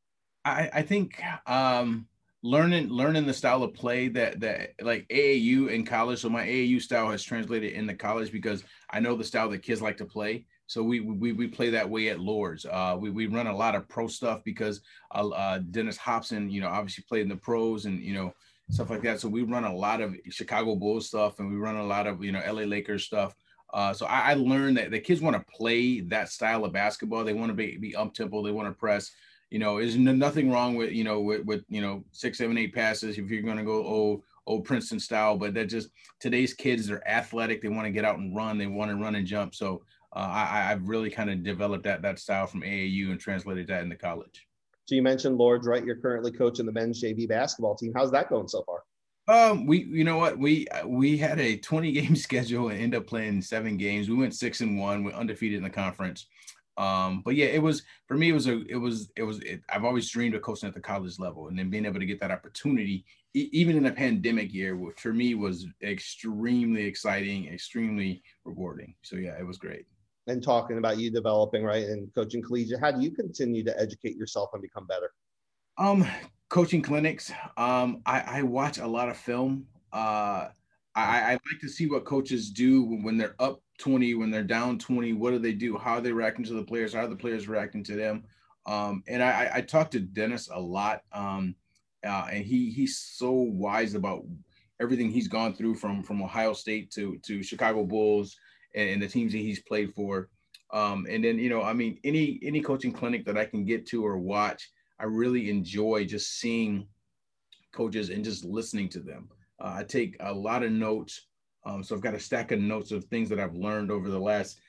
I, 0.44 0.70
I 0.72 0.82
think 0.82 1.22
um, 1.46 2.08
learning 2.42 2.88
learning 2.88 3.26
the 3.26 3.34
style 3.34 3.64
of 3.64 3.74
play 3.74 4.08
that 4.08 4.38
that 4.40 4.74
like 4.80 5.06
AAU 5.08 5.70
in 5.70 5.84
college. 5.84 6.20
So 6.20 6.28
my 6.28 6.46
AAU 6.46 6.80
style 6.80 7.10
has 7.10 7.22
translated 7.22 7.72
in 7.72 7.86
the 7.86 7.94
college 7.94 8.30
because 8.30 8.62
I 8.90 9.00
know 9.00 9.16
the 9.16 9.24
style 9.24 9.48
that 9.50 9.62
kids 9.62 9.82
like 9.82 9.96
to 9.98 10.04
play. 10.04 10.46
So 10.66 10.82
we 10.82 11.00
we, 11.00 11.32
we 11.32 11.48
play 11.48 11.70
that 11.70 11.88
way 11.88 12.08
at 12.08 12.20
Lourdes. 12.20 12.66
Uh, 12.66 12.96
we, 12.98 13.10
we 13.10 13.26
run 13.26 13.46
a 13.46 13.56
lot 13.56 13.74
of 13.74 13.88
pro 13.88 14.06
stuff 14.06 14.42
because 14.44 14.80
uh, 15.14 15.28
uh, 15.28 15.58
Dennis 15.70 15.96
Hopson, 15.96 16.50
you 16.50 16.60
know, 16.60 16.68
obviously 16.68 17.04
played 17.08 17.22
in 17.22 17.28
the 17.28 17.36
pros 17.36 17.86
and 17.86 18.02
you 18.02 18.14
know 18.14 18.32
stuff 18.70 18.90
like 18.90 19.02
that. 19.02 19.18
So 19.20 19.28
we 19.28 19.42
run 19.42 19.64
a 19.64 19.74
lot 19.74 20.00
of 20.00 20.14
Chicago 20.30 20.76
Bulls 20.76 21.06
stuff 21.06 21.40
and 21.40 21.50
we 21.50 21.56
run 21.56 21.76
a 21.76 21.86
lot 21.86 22.06
of 22.06 22.22
you 22.22 22.32
know 22.32 22.42
LA 22.46 22.62
Lakers 22.62 23.04
stuff. 23.04 23.34
Uh, 23.72 23.92
so 23.92 24.06
I, 24.06 24.30
I 24.30 24.34
learned 24.34 24.78
that 24.78 24.90
the 24.90 25.00
kids 25.00 25.20
want 25.20 25.36
to 25.36 25.52
play 25.56 26.00
that 26.00 26.30
style 26.30 26.64
of 26.64 26.72
basketball. 26.72 27.24
They 27.24 27.34
want 27.34 27.50
to 27.50 27.54
be, 27.54 27.76
be 27.76 27.94
up 27.94 28.14
tempo. 28.14 28.42
They 28.42 28.50
want 28.50 28.68
to 28.68 28.72
press 28.78 29.10
you 29.50 29.58
know, 29.58 29.78
there's 29.78 29.96
nothing 29.96 30.50
wrong 30.50 30.74
with, 30.74 30.92
you 30.92 31.04
know, 31.04 31.20
with, 31.20 31.44
with, 31.44 31.64
you 31.68 31.80
know, 31.80 32.04
six, 32.12 32.38
seven, 32.38 32.58
eight 32.58 32.74
passes 32.74 33.18
if 33.18 33.30
you're 33.30 33.42
going 33.42 33.56
to 33.56 33.64
go 33.64 33.84
old, 33.84 34.22
old 34.46 34.64
Princeton 34.64 35.00
style, 35.00 35.36
but 35.36 35.54
that 35.54 35.66
just 35.66 35.88
today's 36.20 36.52
kids, 36.54 36.86
they're 36.86 37.06
athletic. 37.08 37.62
They 37.62 37.68
want 37.68 37.86
to 37.86 37.92
get 37.92 38.04
out 38.04 38.18
and 38.18 38.34
run. 38.36 38.58
They 38.58 38.66
want 38.66 38.90
to 38.90 38.96
run 38.96 39.14
and 39.14 39.26
jump. 39.26 39.54
So 39.54 39.82
uh, 40.14 40.18
I, 40.18 40.70
I've 40.70 40.86
really 40.86 41.10
kind 41.10 41.30
of 41.30 41.42
developed 41.42 41.84
that, 41.84 42.02
that 42.02 42.18
style 42.18 42.46
from 42.46 42.62
AAU 42.62 43.10
and 43.10 43.20
translated 43.20 43.66
that 43.68 43.82
into 43.82 43.96
college. 43.96 44.46
So 44.86 44.94
you 44.94 45.02
mentioned 45.02 45.36
Lourdes, 45.36 45.66
right? 45.66 45.84
You're 45.84 45.96
currently 45.96 46.32
coaching 46.32 46.64
the 46.64 46.72
men's 46.72 47.02
JV 47.02 47.28
basketball 47.28 47.76
team. 47.76 47.92
How's 47.94 48.10
that 48.12 48.30
going 48.30 48.48
so 48.48 48.62
far? 48.64 48.82
Um, 49.28 49.66
we, 49.66 49.84
you 49.84 50.04
know 50.04 50.16
what, 50.16 50.38
we 50.38 50.66
we 50.86 51.18
had 51.18 51.38
a 51.38 51.58
20 51.58 51.92
game 52.00 52.16
schedule 52.16 52.70
and 52.70 52.80
end 52.80 52.94
up 52.94 53.06
playing 53.06 53.42
seven 53.42 53.76
games. 53.76 54.08
We 54.08 54.16
went 54.16 54.34
six 54.34 54.62
and 54.62 54.80
one, 54.80 55.04
we're 55.04 55.12
undefeated 55.12 55.58
in 55.58 55.62
the 55.62 55.70
conference. 55.70 56.26
Um, 56.78 57.22
but 57.24 57.34
yeah, 57.34 57.46
it 57.46 57.60
was 57.60 57.82
for 58.06 58.16
me. 58.16 58.30
It 58.30 58.32
was 58.32 58.46
a. 58.46 58.64
It 58.66 58.76
was. 58.76 59.10
It 59.16 59.24
was. 59.24 59.40
It, 59.40 59.62
I've 59.68 59.84
always 59.84 60.08
dreamed 60.08 60.36
of 60.36 60.42
coaching 60.42 60.68
at 60.68 60.74
the 60.74 60.80
college 60.80 61.18
level, 61.18 61.48
and 61.48 61.58
then 61.58 61.70
being 61.70 61.84
able 61.84 61.98
to 61.98 62.06
get 62.06 62.20
that 62.20 62.30
opportunity, 62.30 63.04
e- 63.34 63.50
even 63.52 63.76
in 63.76 63.86
a 63.86 63.92
pandemic 63.92 64.54
year, 64.54 64.76
which 64.76 65.00
for 65.00 65.12
me 65.12 65.34
was 65.34 65.66
extremely 65.82 66.84
exciting, 66.84 67.48
extremely 67.52 68.22
rewarding. 68.44 68.94
So 69.02 69.16
yeah, 69.16 69.36
it 69.38 69.46
was 69.46 69.58
great. 69.58 69.86
And 70.28 70.42
talking 70.42 70.78
about 70.78 70.98
you 70.98 71.10
developing 71.10 71.64
right 71.64 71.84
and 71.84 72.14
coaching 72.14 72.42
collegiate, 72.42 72.80
how 72.80 72.92
do 72.92 73.00
you 73.00 73.10
continue 73.10 73.64
to 73.64 73.80
educate 73.80 74.16
yourself 74.16 74.50
and 74.52 74.62
become 74.62 74.86
better? 74.86 75.10
Um, 75.78 76.06
coaching 76.48 76.82
clinics. 76.82 77.32
Um, 77.56 78.02
I, 78.06 78.20
I 78.20 78.42
watch 78.42 78.78
a 78.78 78.86
lot 78.86 79.08
of 79.08 79.16
film. 79.16 79.66
Uh, 79.92 80.48
I, 80.98 81.18
I 81.18 81.32
like 81.32 81.60
to 81.60 81.68
see 81.68 81.86
what 81.86 82.04
coaches 82.04 82.50
do 82.50 82.82
when 82.82 83.16
they're 83.16 83.36
up 83.38 83.62
20, 83.78 84.14
when 84.14 84.30
they're 84.30 84.42
down 84.42 84.78
20, 84.78 85.12
what 85.12 85.30
do 85.30 85.38
they 85.38 85.52
do? 85.52 85.76
How 85.76 85.94
are 85.94 86.00
they 86.00 86.12
reacting 86.12 86.44
to 86.46 86.54
the 86.54 86.62
players? 86.62 86.94
How 86.94 87.04
are 87.04 87.08
the 87.08 87.16
players 87.16 87.48
reacting 87.48 87.84
to 87.84 87.96
them? 87.96 88.24
Um, 88.66 89.02
and 89.06 89.22
I, 89.22 89.50
I 89.54 89.60
talked 89.62 89.92
to 89.92 90.00
Dennis 90.00 90.48
a 90.52 90.60
lot, 90.60 91.02
um, 91.12 91.54
uh, 92.06 92.28
and 92.30 92.44
he 92.44 92.70
he's 92.70 92.98
so 92.98 93.32
wise 93.32 93.94
about 93.94 94.24
everything 94.80 95.10
he's 95.10 95.28
gone 95.28 95.54
through 95.54 95.74
from 95.76 96.02
from 96.02 96.22
Ohio 96.22 96.52
State 96.52 96.90
to 96.92 97.18
to 97.24 97.42
Chicago 97.42 97.84
Bulls 97.84 98.36
and, 98.74 98.90
and 98.90 99.02
the 99.02 99.08
teams 99.08 99.32
that 99.32 99.38
he's 99.38 99.62
played 99.62 99.94
for. 99.94 100.28
Um, 100.70 101.06
and 101.08 101.24
then 101.24 101.38
you 101.38 101.48
know, 101.48 101.62
I 101.62 101.72
mean, 101.72 101.98
any 102.04 102.38
any 102.42 102.60
coaching 102.60 102.92
clinic 102.92 103.24
that 103.24 103.38
I 103.38 103.46
can 103.46 103.64
get 103.64 103.86
to 103.86 104.04
or 104.04 104.18
watch, 104.18 104.70
I 105.00 105.04
really 105.04 105.48
enjoy 105.48 106.04
just 106.04 106.38
seeing 106.38 106.86
coaches 107.72 108.10
and 108.10 108.22
just 108.22 108.44
listening 108.44 108.90
to 108.90 109.00
them. 109.00 109.30
Uh, 109.60 109.76
I 109.78 109.84
take 109.84 110.16
a 110.20 110.32
lot 110.32 110.62
of 110.62 110.72
notes 110.72 111.28
um, 111.68 111.82
so 111.82 111.94
I've 111.94 112.00
got 112.00 112.14
a 112.14 112.20
stack 112.20 112.52
of 112.52 112.60
notes 112.60 112.92
of 112.92 113.04
things 113.04 113.28
that 113.28 113.40
I've 113.40 113.54
learned 113.54 113.90
over 113.90 114.08
the 114.08 114.18
last 114.18 114.60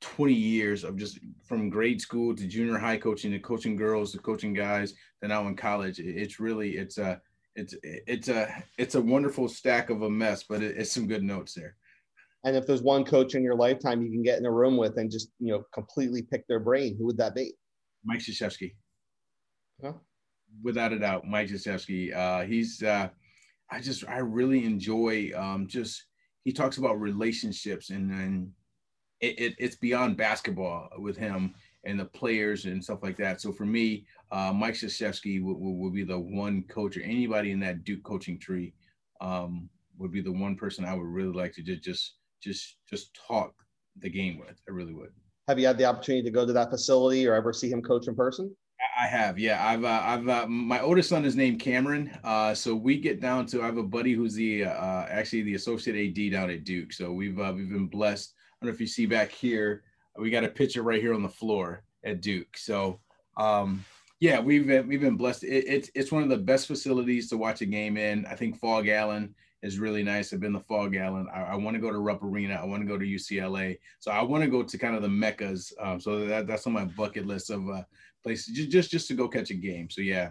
20 0.00 0.32
years 0.32 0.84
of 0.84 0.96
just 0.96 1.18
from 1.44 1.68
grade 1.68 2.00
school 2.00 2.34
to 2.36 2.46
junior 2.46 2.78
high 2.78 2.96
coaching 2.96 3.32
to 3.32 3.40
coaching 3.40 3.76
girls 3.76 4.12
to 4.12 4.18
coaching 4.18 4.52
guys 4.52 4.94
to 5.20 5.28
now 5.28 5.46
in 5.48 5.56
college. 5.56 5.98
It's 5.98 6.38
really 6.38 6.76
it's 6.76 6.98
a 6.98 7.20
it's 7.56 7.74
it's 7.82 8.28
a 8.28 8.62
it's 8.78 8.94
a 8.94 9.00
wonderful 9.00 9.48
stack 9.48 9.90
of 9.90 10.02
a 10.02 10.10
mess, 10.10 10.44
but 10.44 10.62
it's 10.62 10.92
some 10.92 11.08
good 11.08 11.24
notes 11.24 11.54
there. 11.54 11.74
And 12.44 12.56
if 12.56 12.66
there's 12.66 12.82
one 12.82 13.04
coach 13.04 13.34
in 13.34 13.42
your 13.42 13.56
lifetime 13.56 14.00
you 14.00 14.10
can 14.10 14.22
get 14.22 14.38
in 14.38 14.46
a 14.46 14.52
room 14.52 14.76
with 14.76 14.96
and 14.98 15.10
just 15.10 15.30
you 15.40 15.52
know 15.52 15.64
completely 15.74 16.22
pick 16.22 16.46
their 16.46 16.60
brain, 16.60 16.96
who 16.96 17.06
would 17.06 17.18
that 17.18 17.34
be? 17.34 17.54
Mike 18.04 18.20
Krzyzewski. 18.20 18.74
Huh? 19.82 19.94
Without 20.62 20.92
a 20.92 20.98
doubt, 21.00 21.24
Mike 21.26 21.48
Krzyzewski. 21.48 22.14
Uh, 22.14 22.44
he's 22.46 22.80
uh, 22.84 23.08
I 23.70 23.80
just 23.80 24.08
I 24.08 24.18
really 24.18 24.64
enjoy 24.64 25.30
um, 25.36 25.66
just 25.66 26.04
he 26.44 26.52
talks 26.52 26.78
about 26.78 27.00
relationships 27.00 27.90
and 27.90 28.10
then 28.10 28.52
it, 29.20 29.38
it, 29.38 29.54
it's 29.58 29.76
beyond 29.76 30.16
basketball 30.16 30.88
with 30.98 31.16
him 31.16 31.54
and 31.84 31.98
the 31.98 32.04
players 32.04 32.64
and 32.64 32.82
stuff 32.82 33.02
like 33.02 33.16
that. 33.16 33.40
So 33.40 33.52
for 33.52 33.66
me, 33.66 34.06
uh, 34.30 34.52
Mike 34.52 34.74
Krzyzewski 34.74 35.42
would, 35.42 35.56
would, 35.58 35.94
be 35.94 36.04
the 36.04 36.18
one 36.18 36.64
coach 36.64 36.96
or 36.96 37.02
anybody 37.02 37.50
in 37.50 37.60
that 37.60 37.84
Duke 37.84 38.02
coaching 38.02 38.38
tree 38.38 38.74
um, 39.20 39.68
would 39.98 40.12
be 40.12 40.20
the 40.20 40.32
one 40.32 40.56
person 40.56 40.84
I 40.84 40.94
would 40.94 41.06
really 41.06 41.32
like 41.32 41.52
to 41.54 41.62
just 41.62 41.82
just 41.82 42.14
just 42.42 42.76
just 42.88 43.18
talk 43.26 43.54
the 43.98 44.10
game 44.10 44.38
with. 44.38 44.60
I 44.68 44.72
really 44.72 44.94
would. 44.94 45.10
Have 45.48 45.58
you 45.58 45.66
had 45.66 45.78
the 45.78 45.86
opportunity 45.86 46.22
to 46.24 46.30
go 46.30 46.46
to 46.46 46.52
that 46.52 46.70
facility 46.70 47.26
or 47.26 47.34
ever 47.34 47.52
see 47.52 47.70
him 47.70 47.82
coach 47.82 48.06
in 48.06 48.14
person? 48.14 48.54
I 48.98 49.06
have, 49.06 49.38
yeah. 49.38 49.64
I've, 49.64 49.84
uh, 49.84 50.02
I've, 50.04 50.28
uh, 50.28 50.46
my 50.46 50.80
oldest 50.80 51.08
son 51.08 51.24
is 51.24 51.34
named 51.34 51.60
Cameron. 51.60 52.16
Uh, 52.22 52.54
so 52.54 52.74
we 52.74 52.98
get 52.98 53.20
down 53.20 53.46
to, 53.46 53.62
I 53.62 53.66
have 53.66 53.76
a 53.76 53.82
buddy 53.82 54.12
who's 54.12 54.34
the, 54.34 54.64
uh, 54.64 55.06
actually 55.08 55.42
the 55.42 55.54
associate 55.54 55.96
AD 55.96 56.32
down 56.32 56.50
at 56.50 56.64
Duke. 56.64 56.92
So 56.92 57.12
we've, 57.12 57.38
uh, 57.38 57.52
we've 57.54 57.68
been 57.68 57.86
blessed. 57.86 58.34
I 58.36 58.64
don't 58.64 58.70
know 58.70 58.74
if 58.74 58.80
you 58.80 58.86
see 58.86 59.06
back 59.06 59.30
here, 59.30 59.82
we 60.16 60.30
got 60.30 60.44
a 60.44 60.48
picture 60.48 60.82
right 60.82 61.00
here 61.00 61.14
on 61.14 61.22
the 61.22 61.28
floor 61.28 61.82
at 62.04 62.20
Duke. 62.20 62.56
So, 62.56 63.00
um, 63.36 63.84
yeah, 64.20 64.40
we've 64.40 64.66
been, 64.66 64.88
we've 64.88 65.00
been 65.00 65.16
blessed. 65.16 65.44
It, 65.44 65.64
it's, 65.66 65.90
it's 65.94 66.12
one 66.12 66.22
of 66.22 66.28
the 66.28 66.38
best 66.38 66.66
facilities 66.66 67.28
to 67.30 67.36
watch 67.36 67.60
a 67.60 67.66
game 67.66 67.96
in. 67.96 68.26
I 68.26 68.34
think 68.34 68.58
Phog 68.58 68.88
Allen 68.88 69.34
is 69.62 69.78
really 69.78 70.02
nice. 70.02 70.32
I've 70.32 70.40
been 70.40 70.52
the 70.52 70.60
Phog 70.60 70.94
Allen. 70.96 71.26
I, 71.32 71.42
I 71.42 71.54
want 71.56 71.74
to 71.74 71.80
go 71.80 71.90
to 71.90 71.98
Rupp 71.98 72.22
Arena. 72.22 72.54
I 72.54 72.64
want 72.64 72.82
to 72.82 72.88
go 72.88 72.98
to 72.98 73.04
UCLA. 73.04 73.78
So 73.98 74.10
I 74.10 74.22
want 74.22 74.44
to 74.44 74.50
go 74.50 74.62
to 74.62 74.78
kind 74.78 74.94
of 74.94 75.02
the 75.02 75.08
meccas. 75.08 75.72
Um, 75.80 76.00
so 76.00 76.26
that, 76.26 76.46
that's 76.46 76.66
on 76.66 76.72
my 76.72 76.84
bucket 76.84 77.26
list 77.26 77.50
of, 77.50 77.68
uh, 77.68 77.82
places 78.22 78.54
just, 78.54 78.70
just 78.70 78.90
just 78.90 79.08
to 79.08 79.14
go 79.14 79.28
catch 79.28 79.50
a 79.50 79.54
game. 79.54 79.90
So 79.90 80.00
yeah, 80.00 80.30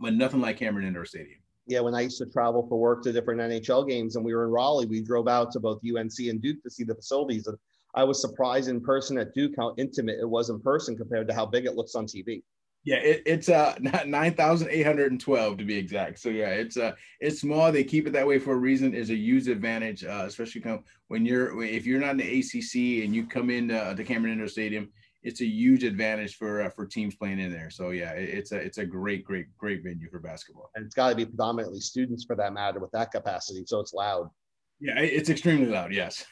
but 0.00 0.14
nothing 0.14 0.40
like 0.40 0.58
Cameron 0.58 0.86
Indoor 0.86 1.04
Stadium. 1.04 1.40
Yeah, 1.66 1.80
when 1.80 1.94
I 1.94 2.00
used 2.00 2.18
to 2.18 2.26
travel 2.26 2.66
for 2.66 2.78
work 2.78 3.02
to 3.02 3.12
different 3.12 3.40
NHL 3.40 3.86
games 3.86 4.16
and 4.16 4.24
we 4.24 4.34
were 4.34 4.44
in 4.44 4.50
Raleigh, 4.50 4.86
we 4.86 5.02
drove 5.02 5.28
out 5.28 5.52
to 5.52 5.60
both 5.60 5.80
UNC 5.84 6.18
and 6.18 6.40
Duke 6.40 6.62
to 6.62 6.70
see 6.70 6.82
the 6.82 6.94
facilities. 6.94 7.46
And 7.46 7.58
I 7.94 8.04
was 8.04 8.22
surprised 8.22 8.68
in 8.68 8.80
person 8.80 9.18
at 9.18 9.34
Duke 9.34 9.52
how 9.58 9.74
intimate 9.76 10.18
it 10.18 10.28
was 10.28 10.48
in 10.48 10.60
person 10.60 10.96
compared 10.96 11.28
to 11.28 11.34
how 11.34 11.44
big 11.44 11.66
it 11.66 11.74
looks 11.74 11.94
on 11.94 12.06
TV. 12.06 12.42
Yeah, 12.84 12.96
it, 12.96 13.22
it's 13.26 13.48
uh 13.48 13.76
nine 14.06 14.34
thousand 14.34 14.68
eight 14.70 14.86
hundred 14.86 15.12
and 15.12 15.20
twelve 15.20 15.58
to 15.58 15.64
be 15.64 15.76
exact. 15.76 16.20
So 16.20 16.30
yeah, 16.30 16.50
it's 16.50 16.78
uh 16.78 16.92
it's 17.20 17.40
small. 17.40 17.70
They 17.70 17.84
keep 17.84 18.06
it 18.06 18.12
that 18.14 18.26
way 18.26 18.38
for 18.38 18.52
a 18.52 18.56
reason. 18.56 18.94
Is 18.94 19.10
a 19.10 19.16
huge 19.16 19.48
advantage, 19.48 20.04
uh, 20.04 20.24
especially 20.26 20.62
come 20.62 20.84
when 21.08 21.26
you're 21.26 21.62
if 21.62 21.84
you're 21.84 22.00
not 22.00 22.12
in 22.12 22.16
the 22.18 22.38
ACC 22.38 23.04
and 23.04 23.14
you 23.14 23.26
come 23.26 23.50
into 23.50 23.76
uh, 23.76 23.92
the 23.92 24.04
Cameron 24.04 24.32
Indoor 24.32 24.48
Stadium 24.48 24.90
it's 25.22 25.40
a 25.40 25.46
huge 25.46 25.84
advantage 25.84 26.36
for 26.36 26.62
uh, 26.62 26.70
for 26.70 26.86
teams 26.86 27.14
playing 27.14 27.40
in 27.40 27.52
there. 27.52 27.70
So 27.70 27.90
yeah, 27.90 28.12
it, 28.12 28.28
it's 28.28 28.52
a 28.52 28.56
it's 28.56 28.78
a 28.78 28.86
great 28.86 29.24
great 29.24 29.46
great 29.58 29.82
venue 29.82 30.08
for 30.10 30.20
basketball. 30.20 30.70
And 30.74 30.84
it's 30.84 30.94
got 30.94 31.10
to 31.10 31.16
be 31.16 31.26
predominantly 31.26 31.80
students 31.80 32.24
for 32.24 32.36
that 32.36 32.52
matter 32.52 32.80
with 32.80 32.90
that 32.92 33.10
capacity. 33.10 33.64
So 33.66 33.80
it's 33.80 33.92
loud. 33.92 34.30
Yeah, 34.80 34.98
it's 35.00 35.28
extremely 35.28 35.66
loud. 35.66 35.92
Yes. 35.92 36.24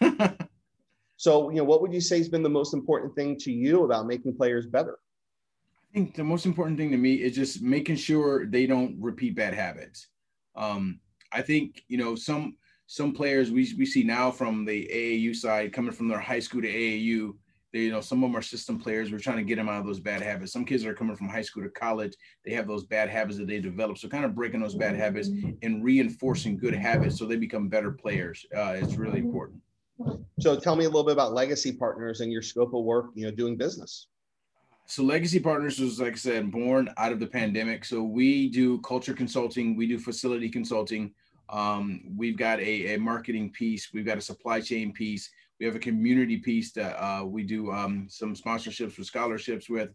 so 1.17 1.51
you 1.51 1.57
know, 1.57 1.65
what 1.65 1.83
would 1.83 1.93
you 1.93 2.01
say 2.01 2.19
has 2.19 2.29
been 2.29 2.45
the 2.45 2.49
most 2.49 2.75
important 2.75 3.15
thing 3.17 3.37
to 3.41 3.53
you 3.53 3.85
about 3.85 4.07
making 4.07 4.37
players 4.37 4.67
better? 4.67 4.99
I 5.91 5.95
think 5.95 6.15
the 6.15 6.25
most 6.25 6.47
important 6.47 6.79
thing 6.79 6.91
to 6.93 6.97
me 6.97 7.15
is 7.15 7.35
just 7.35 7.63
making 7.63 7.97
sure 7.97 8.47
they 8.47 8.67
don't 8.67 8.97
repeat 9.01 9.35
bad 9.35 9.55
habits. 9.55 10.09
Um, 10.55 11.01
I 11.33 11.43
think 11.43 11.83
you 11.89 11.99
know 11.99 12.15
some 12.15 12.57
some 12.87 13.13
players 13.13 13.51
we, 13.51 13.69
we 13.77 13.85
see 13.85 14.05
now 14.05 14.31
from 14.31 14.65
the 14.65 14.89
AAU 14.93 15.35
side 15.35 15.73
coming 15.73 15.91
from 15.91 16.07
their 16.07 16.21
high 16.21 16.39
school 16.39 16.63
to 16.63 16.73
AAU 16.73 17.35
they, 17.73 17.81
you 17.81 17.91
know, 17.91 18.01
some 18.01 18.23
of 18.23 18.31
them 18.31 18.37
are 18.37 18.43
system 18.43 18.79
players. 18.79 19.11
We're 19.11 19.19
trying 19.19 19.39
to 19.39 19.43
get 19.43 19.57
them 19.57 19.69
out 19.69 19.81
of 19.81 19.87
those 19.87 20.01
bad 20.01 20.23
habits. 20.23 20.53
Some 20.53 20.65
kids 20.65 20.85
are 20.85 20.95
coming 20.95 21.17
from 21.17 21.29
high 21.29 21.43
school 21.43 21.63
to 21.63 21.69
college. 21.71 22.15
They 22.45 22.53
have 22.53 22.67
those 22.67 22.85
bad 22.85 23.09
habits 23.09 23.39
that 23.39 23.49
they 23.49 23.61
develop. 23.61 23.99
So 23.99 24.09
kind 24.09 24.25
of 24.25 24.35
breaking 24.35 24.61
those 24.61 24.75
bad 24.75 24.97
habits 24.97 25.29
and 25.63 25.85
reinforcing 25.85 26.57
good 26.57 26.75
habits 26.75 27.19
so 27.19 27.27
they 27.27 27.37
become 27.37 27.69
better 27.69 27.93
players. 27.93 28.45
Uh, 28.57 28.77
it's 28.77 28.95
really 28.95 29.19
important. 29.19 29.61
So 30.41 30.59
tell 30.59 30.77
me 30.77 30.85
a 30.85 30.89
little 30.89 31.05
bit 31.05 31.13
about 31.13 31.33
legacy 31.33 31.73
partners 31.73 32.21
and 32.21 32.31
your 32.31 32.43
scope 32.43 32.75
of 32.75 32.85
work, 32.85 33.07
you 33.15 33.25
know, 33.25 33.31
doing 33.31 33.57
business. 33.57 34.09
So 34.89 35.03
Legacy 35.03 35.41
Partners 35.41 35.81
was, 35.81 36.01
like 36.01 36.13
I 36.13 36.17
said, 36.17 36.53
born 36.53 36.89
out 36.97 37.11
of 37.11 37.19
the 37.19 37.27
pandemic. 37.27 37.85
So 37.85 38.05
we 38.05 38.49
do 38.49 38.81
culture 38.83 39.15
consulting, 39.15 39.77
we 39.77 39.89
do 39.89 39.99
facility 39.99 40.49
consulting. 40.49 41.13
Um, 41.49 42.03
we've 42.17 42.37
got 42.37 42.61
a, 42.61 42.95
a 42.95 42.99
marketing 42.99 43.51
piece, 43.51 43.91
we've 43.93 44.07
got 44.07 44.19
a 44.19 44.21
supply 44.21 44.61
chain 44.61 44.93
piece, 44.93 45.29
we 45.59 45.67
have 45.67 45.77
a 45.77 45.81
community 45.81 46.37
piece 46.37 46.73
that 46.73 47.03
uh, 47.03 47.25
we 47.25 47.43
do 47.43 47.73
um, 47.73 48.07
some 48.09 48.35
sponsorships 48.35 48.99
with 48.99 49.07
scholarships 49.07 49.69
with. 49.69 49.91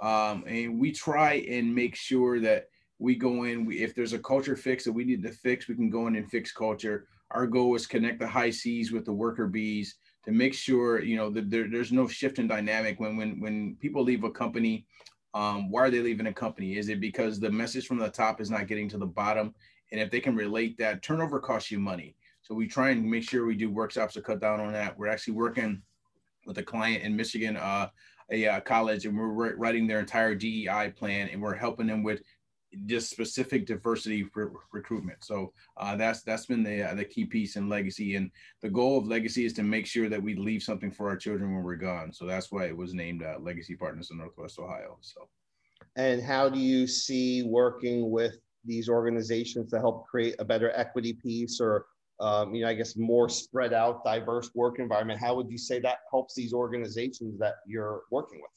Um, 0.00 0.44
and 0.46 0.78
we 0.78 0.92
try 0.92 1.44
and 1.48 1.74
make 1.74 1.94
sure 1.94 2.38
that 2.40 2.68
we 2.98 3.14
go 3.14 3.44
in, 3.44 3.64
we, 3.64 3.78
if 3.78 3.94
there's 3.94 4.12
a 4.12 4.18
culture 4.18 4.56
fix 4.56 4.84
that 4.84 4.92
we 4.92 5.04
need 5.04 5.22
to 5.22 5.32
fix, 5.32 5.68
we 5.68 5.74
can 5.74 5.90
go 5.90 6.06
in 6.06 6.16
and 6.16 6.30
fix 6.30 6.52
culture. 6.52 7.06
Our 7.30 7.46
goal 7.46 7.74
is 7.74 7.86
connect 7.86 8.20
the 8.20 8.26
high 8.26 8.50
C's 8.50 8.92
with 8.92 9.04
the 9.04 9.12
worker 9.12 9.46
bees 9.46 9.96
to 10.24 10.32
make 10.32 10.54
sure, 10.54 11.02
you 11.02 11.16
know, 11.16 11.30
that 11.30 11.50
there, 11.50 11.68
there's 11.70 11.92
no 11.92 12.08
shift 12.08 12.38
in 12.38 12.48
dynamic 12.48 13.00
when, 13.00 13.16
when, 13.16 13.40
when 13.40 13.76
people 13.80 14.02
leave 14.02 14.24
a 14.24 14.30
company, 14.30 14.86
um, 15.34 15.70
why 15.70 15.82
are 15.82 15.90
they 15.90 16.00
leaving 16.00 16.26
a 16.26 16.32
company? 16.32 16.76
Is 16.76 16.88
it 16.88 17.00
because 17.00 17.38
the 17.38 17.50
message 17.50 17.86
from 17.86 17.98
the 17.98 18.08
top 18.08 18.40
is 18.40 18.50
not 18.50 18.66
getting 18.66 18.88
to 18.90 18.98
the 18.98 19.06
bottom? 19.06 19.54
And 19.92 20.00
if 20.00 20.10
they 20.10 20.20
can 20.20 20.34
relate 20.34 20.78
that, 20.78 21.02
turnover 21.02 21.38
costs 21.38 21.70
you 21.70 21.78
money. 21.78 22.16
So 22.46 22.54
we 22.54 22.68
try 22.68 22.90
and 22.90 23.04
make 23.04 23.28
sure 23.28 23.44
we 23.44 23.56
do 23.56 23.70
workshops 23.70 24.14
to 24.14 24.22
cut 24.22 24.40
down 24.40 24.60
on 24.60 24.72
that. 24.72 24.96
We're 24.96 25.08
actually 25.08 25.34
working 25.34 25.82
with 26.46 26.58
a 26.58 26.62
client 26.62 27.02
in 27.02 27.16
Michigan, 27.16 27.56
uh, 27.56 27.88
a 28.30 28.46
uh, 28.46 28.60
college, 28.60 29.04
and 29.04 29.18
we're 29.18 29.56
writing 29.56 29.88
their 29.88 29.98
entire 29.98 30.36
DEI 30.36 30.92
plan, 30.96 31.28
and 31.32 31.42
we're 31.42 31.56
helping 31.56 31.88
them 31.88 32.04
with 32.04 32.22
just 32.84 33.10
specific 33.10 33.66
diversity 33.66 34.28
re- 34.32 34.46
recruitment. 34.70 35.24
So 35.24 35.54
uh, 35.76 35.96
that's 35.96 36.22
that's 36.22 36.46
been 36.46 36.62
the 36.62 36.88
uh, 36.88 36.94
the 36.94 37.04
key 37.04 37.24
piece 37.24 37.56
in 37.56 37.68
legacy, 37.68 38.14
and 38.14 38.30
the 38.62 38.70
goal 38.70 38.96
of 38.96 39.08
legacy 39.08 39.44
is 39.44 39.52
to 39.54 39.64
make 39.64 39.86
sure 39.86 40.08
that 40.08 40.22
we 40.22 40.36
leave 40.36 40.62
something 40.62 40.92
for 40.92 41.08
our 41.08 41.16
children 41.16 41.52
when 41.52 41.64
we're 41.64 41.74
gone. 41.74 42.12
So 42.12 42.26
that's 42.26 42.52
why 42.52 42.66
it 42.66 42.76
was 42.76 42.94
named 42.94 43.24
uh, 43.24 43.38
Legacy 43.40 43.74
Partners 43.74 44.12
in 44.12 44.18
Northwest 44.18 44.60
Ohio. 44.60 44.98
So, 45.00 45.28
and 45.96 46.22
how 46.22 46.48
do 46.48 46.60
you 46.60 46.86
see 46.86 47.42
working 47.42 48.08
with 48.08 48.38
these 48.64 48.88
organizations 48.88 49.68
to 49.72 49.80
help 49.80 50.06
create 50.06 50.36
a 50.38 50.44
better 50.44 50.70
equity 50.76 51.12
piece 51.12 51.60
or 51.60 51.86
um, 52.20 52.54
you 52.54 52.62
know, 52.62 52.68
I 52.68 52.74
guess 52.74 52.96
more 52.96 53.28
spread 53.28 53.72
out, 53.72 54.04
diverse 54.04 54.50
work 54.54 54.78
environment. 54.78 55.20
How 55.20 55.34
would 55.34 55.50
you 55.50 55.58
say 55.58 55.80
that 55.80 55.98
helps 56.10 56.34
these 56.34 56.52
organizations 56.52 57.38
that 57.38 57.56
you're 57.66 58.02
working 58.10 58.40
with? 58.40 58.50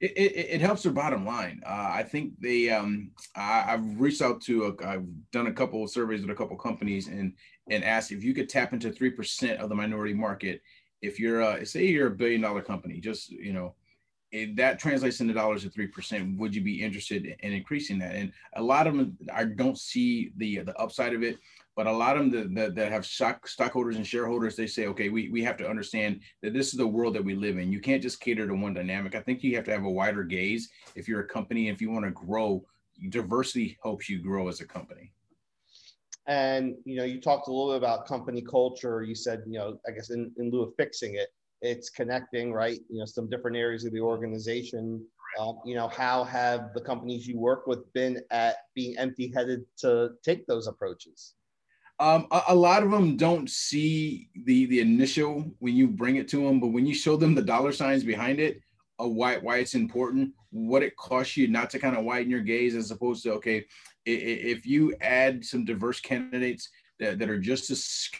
It, 0.00 0.12
it, 0.16 0.46
it 0.50 0.60
helps 0.60 0.82
their 0.82 0.92
bottom 0.92 1.24
line. 1.24 1.62
Uh, 1.64 1.90
I 1.94 2.02
think 2.02 2.32
they. 2.38 2.68
Um, 2.68 3.12
I, 3.34 3.62
have 3.62 4.00
reached 4.00 4.20
out 4.20 4.42
to. 4.42 4.76
i 4.84 4.92
have 4.92 5.06
done 5.32 5.46
a 5.46 5.52
couple 5.52 5.82
of 5.82 5.90
surveys 5.90 6.20
with 6.20 6.30
a 6.30 6.34
couple 6.34 6.56
of 6.56 6.62
companies 6.62 7.08
and 7.08 7.32
and 7.70 7.82
asked 7.82 8.12
if 8.12 8.22
you 8.22 8.34
could 8.34 8.48
tap 8.48 8.74
into 8.74 8.92
three 8.92 9.10
percent 9.10 9.60
of 9.60 9.70
the 9.70 9.74
minority 9.74 10.12
market. 10.12 10.60
If 11.00 11.18
you're, 11.20 11.42
uh, 11.42 11.64
say, 11.64 11.86
you're 11.86 12.08
a 12.08 12.16
billion 12.16 12.40
dollar 12.40 12.62
company, 12.62 13.00
just 13.00 13.30
you 13.30 13.52
know, 13.52 13.74
that 14.56 14.78
translates 14.78 15.20
into 15.20 15.34
dollars 15.34 15.64
at 15.64 15.72
three 15.72 15.86
percent. 15.86 16.38
Would 16.38 16.54
you 16.54 16.62
be 16.62 16.82
interested 16.82 17.36
in 17.40 17.52
increasing 17.52 17.98
that? 18.00 18.14
And 18.14 18.32
a 18.54 18.62
lot 18.62 18.86
of 18.86 18.96
them, 18.96 19.16
I 19.34 19.44
don't 19.44 19.78
see 19.78 20.32
the 20.36 20.60
the 20.60 20.76
upside 20.78 21.14
of 21.14 21.22
it 21.22 21.38
but 21.76 21.86
a 21.86 21.92
lot 21.92 22.16
of 22.16 22.32
them 22.32 22.54
that, 22.54 22.74
that, 22.74 22.90
have 22.90 23.04
stock, 23.04 23.46
stockholders 23.46 23.96
and 23.96 24.06
shareholders 24.06 24.56
they 24.56 24.66
say 24.66 24.86
okay 24.86 25.08
we, 25.10 25.28
we 25.28 25.44
have 25.44 25.56
to 25.58 25.68
understand 25.68 26.20
that 26.42 26.54
this 26.54 26.68
is 26.68 26.78
the 26.78 26.86
world 26.86 27.14
that 27.14 27.24
we 27.24 27.34
live 27.34 27.58
in 27.58 27.70
you 27.70 27.80
can't 27.80 28.02
just 28.02 28.20
cater 28.20 28.46
to 28.46 28.54
one 28.54 28.74
dynamic 28.74 29.14
i 29.14 29.20
think 29.20 29.42
you 29.42 29.54
have 29.54 29.64
to 29.64 29.72
have 29.72 29.84
a 29.84 29.90
wider 29.90 30.24
gaze 30.24 30.70
if 30.94 31.06
you're 31.06 31.20
a 31.20 31.28
company 31.28 31.68
if 31.68 31.80
you 31.80 31.90
want 31.90 32.04
to 32.04 32.10
grow 32.10 32.64
diversity 33.10 33.78
helps 33.82 34.08
you 34.08 34.18
grow 34.18 34.48
as 34.48 34.60
a 34.60 34.66
company 34.66 35.12
and 36.26 36.74
you 36.84 36.96
know 36.96 37.04
you 37.04 37.20
talked 37.20 37.46
a 37.46 37.52
little 37.52 37.72
bit 37.72 37.76
about 37.76 38.06
company 38.06 38.40
culture 38.40 39.02
you 39.02 39.14
said 39.14 39.42
you 39.46 39.58
know 39.58 39.78
i 39.86 39.90
guess 39.90 40.10
in, 40.10 40.32
in 40.38 40.50
lieu 40.50 40.62
of 40.62 40.72
fixing 40.76 41.14
it 41.14 41.28
it's 41.62 41.90
connecting 41.90 42.52
right? 42.52 42.80
You 42.88 43.00
know 43.00 43.06
some 43.06 43.28
different 43.28 43.56
areas 43.56 43.84
of 43.84 43.92
the 43.92 44.00
organization. 44.00 45.04
Um, 45.38 45.58
you 45.64 45.74
know 45.74 45.88
how 45.88 46.24
have 46.24 46.72
the 46.74 46.80
companies 46.80 47.26
you 47.26 47.38
work 47.38 47.66
with 47.66 47.92
been 47.92 48.22
at 48.30 48.56
being 48.74 48.96
empty 48.98 49.32
headed 49.34 49.64
to 49.78 50.10
take 50.24 50.46
those 50.46 50.66
approaches? 50.66 51.34
Um, 51.98 52.26
a, 52.30 52.42
a, 52.48 52.54
lot 52.54 52.82
of 52.82 52.90
them 52.90 53.16
don't 53.16 53.48
see 53.48 54.28
the 54.44 54.66
the 54.66 54.80
initial 54.80 55.50
when 55.60 55.74
you 55.74 55.88
bring 55.88 56.16
it 56.16 56.28
to 56.28 56.44
them, 56.44 56.60
but 56.60 56.68
when 56.68 56.86
you 56.86 56.94
show 56.94 57.16
them 57.16 57.34
the 57.34 57.42
dollar 57.42 57.72
signs 57.72 58.04
behind 58.04 58.38
it, 58.38 58.60
uh, 59.00 59.08
why 59.08 59.38
why 59.38 59.58
it's 59.58 59.74
important, 59.74 60.32
what 60.50 60.82
it 60.82 60.96
costs 60.96 61.36
you 61.36 61.48
not 61.48 61.70
to 61.70 61.78
kind 61.78 61.96
of 61.96 62.04
widen 62.04 62.30
your 62.30 62.40
gaze, 62.40 62.74
as 62.74 62.90
opposed 62.90 63.22
to 63.22 63.32
okay, 63.34 63.64
if 64.04 64.66
you 64.66 64.94
add 65.00 65.44
some 65.44 65.64
diverse 65.64 66.00
candidates 66.00 66.68
that, 67.00 67.18
that 67.18 67.30
are 67.30 67.38
just 67.38 67.70
as 67.70 68.10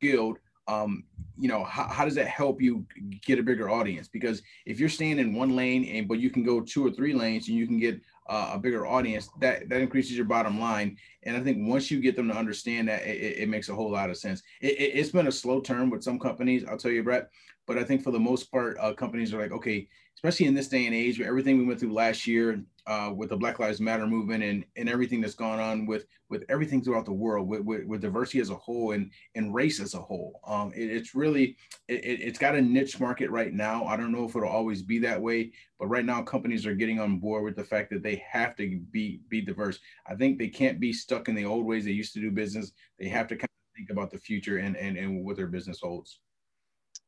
skilled, 0.00 0.38
um, 0.68 1.04
you 1.38 1.48
know, 1.48 1.64
how, 1.64 1.84
how 1.88 2.04
does 2.04 2.16
that 2.16 2.26
help 2.26 2.60
you 2.60 2.84
get 3.24 3.38
a 3.38 3.42
bigger 3.42 3.70
audience? 3.70 4.08
Because 4.08 4.42
if 4.66 4.80
you're 4.80 4.88
staying 4.88 5.18
in 5.18 5.34
one 5.34 5.54
lane 5.54 5.84
and 5.84 6.08
but 6.08 6.18
you 6.18 6.30
can 6.30 6.44
go 6.44 6.60
two 6.60 6.86
or 6.86 6.90
three 6.90 7.14
lanes 7.14 7.48
and 7.48 7.56
you 7.56 7.66
can 7.66 7.78
get 7.78 8.00
uh, 8.28 8.50
a 8.54 8.58
bigger 8.58 8.86
audience, 8.86 9.30
that 9.40 9.68
that 9.68 9.80
increases 9.80 10.16
your 10.16 10.26
bottom 10.26 10.60
line. 10.60 10.96
And 11.22 11.36
I 11.36 11.40
think 11.40 11.68
once 11.68 11.90
you 11.90 12.00
get 12.00 12.16
them 12.16 12.28
to 12.28 12.36
understand 12.36 12.88
that, 12.88 13.06
it, 13.06 13.38
it 13.38 13.48
makes 13.48 13.68
a 13.68 13.74
whole 13.74 13.90
lot 13.90 14.10
of 14.10 14.16
sense. 14.16 14.42
It, 14.60 14.96
has 14.96 15.08
it, 15.08 15.12
been 15.12 15.28
a 15.28 15.32
slow 15.32 15.60
turn 15.60 15.90
with 15.90 16.02
some 16.02 16.18
companies, 16.18 16.64
I'll 16.64 16.76
tell 16.76 16.90
you, 16.90 17.02
Brett. 17.02 17.28
But 17.66 17.78
I 17.78 17.84
think 17.84 18.02
for 18.02 18.10
the 18.10 18.18
most 18.18 18.50
part, 18.50 18.76
uh, 18.80 18.94
companies 18.94 19.32
are 19.32 19.40
like, 19.40 19.52
okay, 19.52 19.88
especially 20.18 20.46
in 20.46 20.54
this 20.54 20.66
day 20.66 20.84
and 20.84 20.94
age, 20.96 21.20
with 21.20 21.28
everything 21.28 21.58
we 21.58 21.64
went 21.64 21.78
through 21.78 21.92
last 21.92 22.26
year, 22.26 22.60
uh, 22.88 23.12
with 23.14 23.28
the 23.28 23.36
Black 23.36 23.60
Lives 23.60 23.80
Matter 23.80 24.04
movement 24.04 24.42
and, 24.42 24.64
and 24.74 24.88
everything 24.88 25.20
that's 25.20 25.36
gone 25.36 25.60
on 25.60 25.86
with 25.86 26.06
with 26.28 26.44
everything 26.48 26.82
throughout 26.82 27.04
the 27.04 27.12
world, 27.12 27.46
with, 27.46 27.60
with, 27.60 27.84
with 27.84 28.00
diversity 28.00 28.40
as 28.40 28.50
a 28.50 28.56
whole 28.56 28.90
and 28.92 29.12
and 29.36 29.54
race 29.54 29.78
as 29.78 29.94
a 29.94 30.00
whole. 30.00 30.40
Um, 30.44 30.72
it, 30.74 30.90
it's 30.90 31.14
really 31.14 31.56
it, 31.86 32.00
it's 32.02 32.38
got 32.38 32.56
a 32.56 32.60
niche 32.60 32.98
market 32.98 33.30
right 33.30 33.52
now. 33.52 33.84
I 33.84 33.96
don't 33.96 34.10
know 34.10 34.24
if 34.24 34.34
it'll 34.34 34.48
always 34.48 34.82
be 34.82 34.98
that 35.00 35.22
way, 35.22 35.52
but 35.78 35.86
right 35.86 36.04
now 36.04 36.20
companies 36.22 36.66
are 36.66 36.74
getting 36.74 36.98
on 36.98 37.20
board 37.20 37.44
with 37.44 37.54
the 37.54 37.62
fact 37.62 37.90
that 37.90 38.02
they 38.02 38.20
have 38.28 38.56
to 38.56 38.80
be 38.90 39.20
be 39.28 39.40
diverse. 39.40 39.78
I 40.08 40.16
think 40.16 40.36
they 40.36 40.48
can't 40.48 40.80
be 40.80 40.92
stuck 40.92 41.28
in 41.28 41.36
the 41.36 41.44
old 41.44 41.64
ways 41.64 41.84
they 41.84 41.92
used 41.92 42.14
to 42.14 42.20
do 42.20 42.32
business. 42.32 42.72
They 42.98 43.08
have 43.08 43.28
to 43.28 43.36
kind 43.36 43.44
of 43.44 43.76
think 43.76 43.90
about 43.90 44.10
the 44.10 44.18
future 44.18 44.58
and 44.58 44.76
and, 44.76 44.96
and 44.96 45.24
what 45.24 45.36
their 45.36 45.46
business 45.46 45.78
holds. 45.80 46.18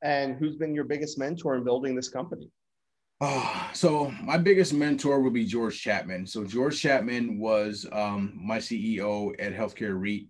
And 0.02 0.37
who's 0.37 0.55
been 0.55 0.75
your 0.75 0.85
biggest 0.85 1.19
mentor 1.19 1.57
in 1.57 1.64
building 1.64 1.97
this 1.97 2.09
company? 2.09 2.50
Oh, 3.23 3.71
so 3.75 4.11
my 4.23 4.39
biggest 4.39 4.73
mentor 4.73 5.21
would 5.21 5.35
be 5.35 5.45
George 5.45 5.79
Chapman. 5.79 6.27
So 6.27 6.43
George 6.43 6.81
Chapman 6.81 7.39
was 7.39 7.87
um, 7.93 8.33
my 8.35 8.57
CEO 8.57 9.35
at 9.39 9.55
Healthcare 9.55 10.00
REIT. 10.00 10.29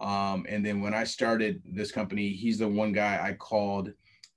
Um, 0.00 0.46
and 0.48 0.64
then 0.64 0.80
when 0.80 0.94
I 0.94 1.04
started 1.04 1.60
this 1.66 1.92
company, 1.92 2.30
he's 2.30 2.58
the 2.58 2.68
one 2.68 2.92
guy 2.92 3.20
I 3.22 3.34
called 3.34 3.92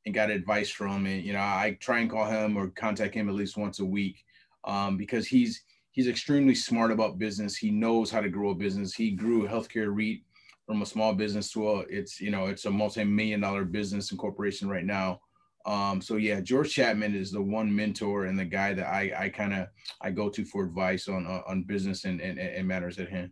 and 0.05 0.13
got 0.13 0.29
advice 0.29 0.69
from. 0.69 1.05
And 1.05 1.23
you 1.23 1.31
know, 1.31 1.39
I 1.39 1.77
try 1.79 1.99
and 1.99 2.11
call 2.11 2.25
him 2.25 2.57
or 2.57 2.67
contact 2.71 3.15
him 3.15 3.29
at 3.29 3.35
least 3.35 3.55
once 3.55 3.79
a 3.79 3.85
week 3.85 4.25
um, 4.65 4.97
because 4.97 5.25
he's 5.25 5.63
he's 5.91 6.09
extremely 6.09 6.55
smart 6.55 6.91
about 6.91 7.17
business. 7.17 7.55
He 7.55 7.71
knows 7.71 8.11
how 8.11 8.19
to 8.19 8.27
grow 8.27 8.49
a 8.49 8.55
business. 8.55 8.93
He 8.93 9.11
grew 9.11 9.47
Healthcare 9.47 9.95
REIT 9.95 10.23
from 10.65 10.81
a 10.81 10.85
small 10.85 11.13
business 11.13 11.53
to 11.53 11.69
a 11.69 11.79
it's 11.89 12.19
you 12.19 12.31
know 12.31 12.47
it's 12.47 12.65
a 12.65 12.71
multi-million 12.71 13.39
dollar 13.39 13.63
business 13.63 14.11
and 14.11 14.19
corporation 14.19 14.67
right 14.67 14.85
now. 14.85 15.21
Um, 15.65 16.01
so 16.01 16.17
yeah, 16.17 16.41
George 16.41 16.73
Chapman 16.73 17.15
is 17.15 17.31
the 17.31 17.41
one 17.41 17.73
mentor 17.73 18.25
and 18.25 18.37
the 18.37 18.45
guy 18.45 18.73
that 18.73 18.85
I, 18.85 19.13
I 19.17 19.29
kind 19.29 19.53
of 19.53 19.67
I 20.01 20.11
go 20.11 20.29
to 20.29 20.43
for 20.43 20.63
advice 20.63 21.07
on 21.07 21.25
on 21.25 21.63
business 21.63 22.03
and, 22.03 22.19
and, 22.19 22.37
and 22.37 22.67
matters 22.67 22.99
at 22.99 23.09
hand. 23.09 23.31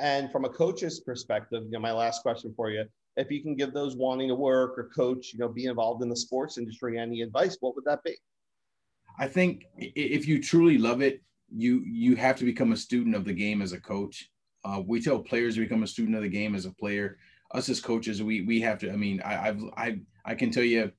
And 0.00 0.30
from 0.30 0.44
a 0.44 0.48
coach's 0.48 1.00
perspective, 1.00 1.64
you 1.64 1.70
know, 1.70 1.80
my 1.80 1.92
last 1.92 2.22
question 2.22 2.52
for 2.56 2.70
you: 2.70 2.84
If 3.16 3.30
you 3.30 3.42
can 3.42 3.56
give 3.56 3.72
those 3.72 3.96
wanting 3.96 4.28
to 4.28 4.34
work 4.34 4.78
or 4.78 4.90
coach, 4.94 5.32
you 5.32 5.40
know, 5.40 5.48
be 5.48 5.66
involved 5.66 6.02
in 6.02 6.08
the 6.08 6.16
sports 6.16 6.56
industry, 6.56 6.98
any 6.98 7.22
advice, 7.22 7.56
what 7.60 7.74
would 7.74 7.84
that 7.84 8.02
be? 8.04 8.16
I 9.18 9.28
think 9.28 9.64
if 9.76 10.26
you 10.26 10.42
truly 10.42 10.78
love 10.78 11.00
it, 11.02 11.22
you 11.48 11.82
you 11.84 12.16
have 12.16 12.36
to 12.36 12.44
become 12.44 12.72
a 12.72 12.76
student 12.76 13.14
of 13.16 13.24
the 13.24 13.32
game 13.32 13.60
as 13.60 13.72
a 13.72 13.80
coach. 13.80 14.30
Uh, 14.64 14.82
we 14.84 15.00
tell 15.00 15.18
players 15.18 15.54
to 15.54 15.60
become 15.60 15.82
a 15.82 15.86
student 15.86 16.16
of 16.16 16.22
the 16.22 16.28
game 16.28 16.54
as 16.54 16.64
a 16.64 16.72
player. 16.72 17.18
Us 17.52 17.68
as 17.68 17.80
coaches, 17.80 18.22
we 18.22 18.42
we 18.42 18.60
have 18.60 18.78
to. 18.78 18.92
I 18.92 18.96
mean, 18.96 19.20
I, 19.22 19.48
I've 19.48 19.62
I 19.76 20.00
I 20.24 20.34
can 20.34 20.50
tell 20.50 20.64
you 20.64 20.90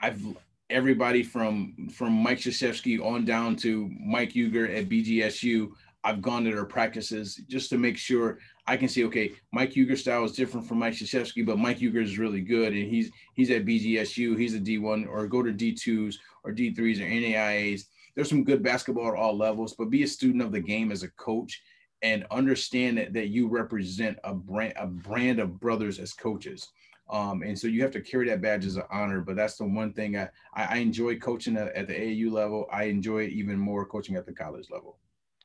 I've 0.00 0.22
everybody 0.68 1.22
from 1.22 1.88
from 1.92 2.12
Mike 2.12 2.38
Krzyzewski 2.38 3.04
on 3.04 3.24
down 3.24 3.56
to 3.56 3.90
Mike 4.00 4.32
Huger 4.32 4.68
at 4.68 4.88
BGSU. 4.88 5.70
I've 6.04 6.22
gone 6.22 6.44
to 6.44 6.52
their 6.52 6.64
practices 6.64 7.36
just 7.48 7.68
to 7.70 7.78
make 7.78 7.98
sure 7.98 8.38
I 8.68 8.76
can 8.76 8.88
see, 8.88 9.04
okay, 9.06 9.32
Mike 9.52 9.72
Huger 9.72 9.96
style 9.96 10.24
is 10.24 10.32
different 10.32 10.66
from 10.66 10.78
Mike 10.78 10.94
Krzyzewski, 10.94 11.44
but 11.44 11.58
Mike 11.58 11.78
Huger 11.78 12.00
is 12.00 12.18
really 12.18 12.40
good. 12.40 12.72
And 12.72 12.88
he's 12.88 13.10
he's 13.34 13.50
at 13.50 13.64
BGSU, 13.64 14.38
he's 14.38 14.54
a 14.54 14.60
D1 14.60 15.08
or 15.08 15.26
go 15.26 15.42
to 15.42 15.52
D2s 15.52 16.16
or 16.44 16.52
D3s 16.52 17.00
or 17.00 17.04
NAIAs. 17.04 17.82
There's 18.14 18.28
some 18.28 18.44
good 18.44 18.62
basketball 18.62 19.08
at 19.08 19.14
all 19.18 19.36
levels, 19.36 19.74
but 19.74 19.90
be 19.90 20.02
a 20.02 20.08
student 20.08 20.42
of 20.42 20.52
the 20.52 20.60
game 20.60 20.90
as 20.90 21.02
a 21.02 21.10
coach 21.12 21.62
and 22.02 22.26
understand 22.30 22.98
that, 22.98 23.12
that 23.14 23.28
you 23.28 23.48
represent 23.48 24.18
a 24.24 24.34
brand 24.34 24.74
a 24.76 24.86
brand 24.86 25.40
of 25.40 25.58
brothers 25.58 25.98
as 25.98 26.12
coaches. 26.12 26.68
Um, 27.08 27.42
and 27.42 27.58
so 27.58 27.68
you 27.68 27.82
have 27.82 27.92
to 27.92 28.00
carry 28.00 28.28
that 28.28 28.42
badge 28.42 28.66
as 28.66 28.76
an 28.76 28.82
honor. 28.90 29.20
But 29.20 29.36
that's 29.36 29.56
the 29.56 29.64
one 29.64 29.92
thing 29.92 30.16
I, 30.16 30.28
I 30.54 30.78
enjoy 30.78 31.18
coaching 31.18 31.56
at, 31.56 31.74
at 31.74 31.86
the 31.86 31.94
AAU 31.94 32.30
level. 32.30 32.66
I 32.72 32.84
enjoy 32.84 33.24
it 33.24 33.30
even 33.30 33.58
more 33.58 33.84
coaching 33.86 34.16
at 34.16 34.26
the 34.26 34.32
college 34.32 34.68
level. 34.70 34.98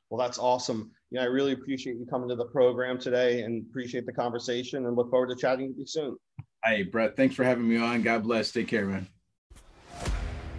Well, 0.09 0.19
that's 0.19 0.37
awesome. 0.37 0.91
You 1.09 1.19
know, 1.19 1.23
I 1.23 1.27
really 1.27 1.53
appreciate 1.53 1.95
you 1.95 2.05
coming 2.05 2.27
to 2.29 2.35
the 2.35 2.45
program 2.45 2.99
today 2.99 3.41
and 3.41 3.65
appreciate 3.69 4.05
the 4.05 4.13
conversation 4.13 4.85
and 4.85 4.95
look 4.95 5.09
forward 5.09 5.29
to 5.29 5.35
chatting 5.35 5.69
with 5.69 5.77
you 5.77 5.85
soon. 5.85 6.17
Hey, 6.65 6.83
Brett, 6.83 7.15
thanks 7.15 7.33
for 7.33 7.43
having 7.43 7.67
me 7.67 7.77
on. 7.77 8.01
God 8.01 8.23
bless. 8.23 8.51
Take 8.51 8.67
care, 8.67 8.85
man. 8.85 9.07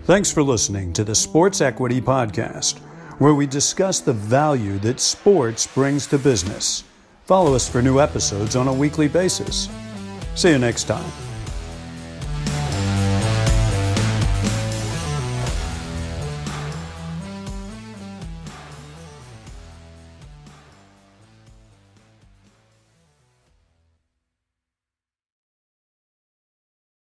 Thanks 0.05 0.33
for 0.33 0.43
listening 0.43 0.93
to 0.95 1.05
the 1.05 1.15
Sports 1.15 1.61
Equity 1.61 2.01
Podcast, 2.01 2.79
where 3.19 3.35
we 3.35 3.47
discuss 3.47 4.01
the 4.01 4.13
value 4.13 4.79
that 4.81 4.99
sports 4.99 5.67
brings 5.67 6.07
to 6.09 6.19
business. 6.19 6.83
Follow 7.25 7.55
us 7.55 7.69
for 7.69 7.83
new 7.83 8.01
episodes 8.01 8.57
on 8.57 8.69
a 8.69 8.73
weekly 8.73 9.07
basis. 9.07 9.69
See 10.35 10.51
you 10.51 10.59
next 10.59 10.85
time. 10.85 11.32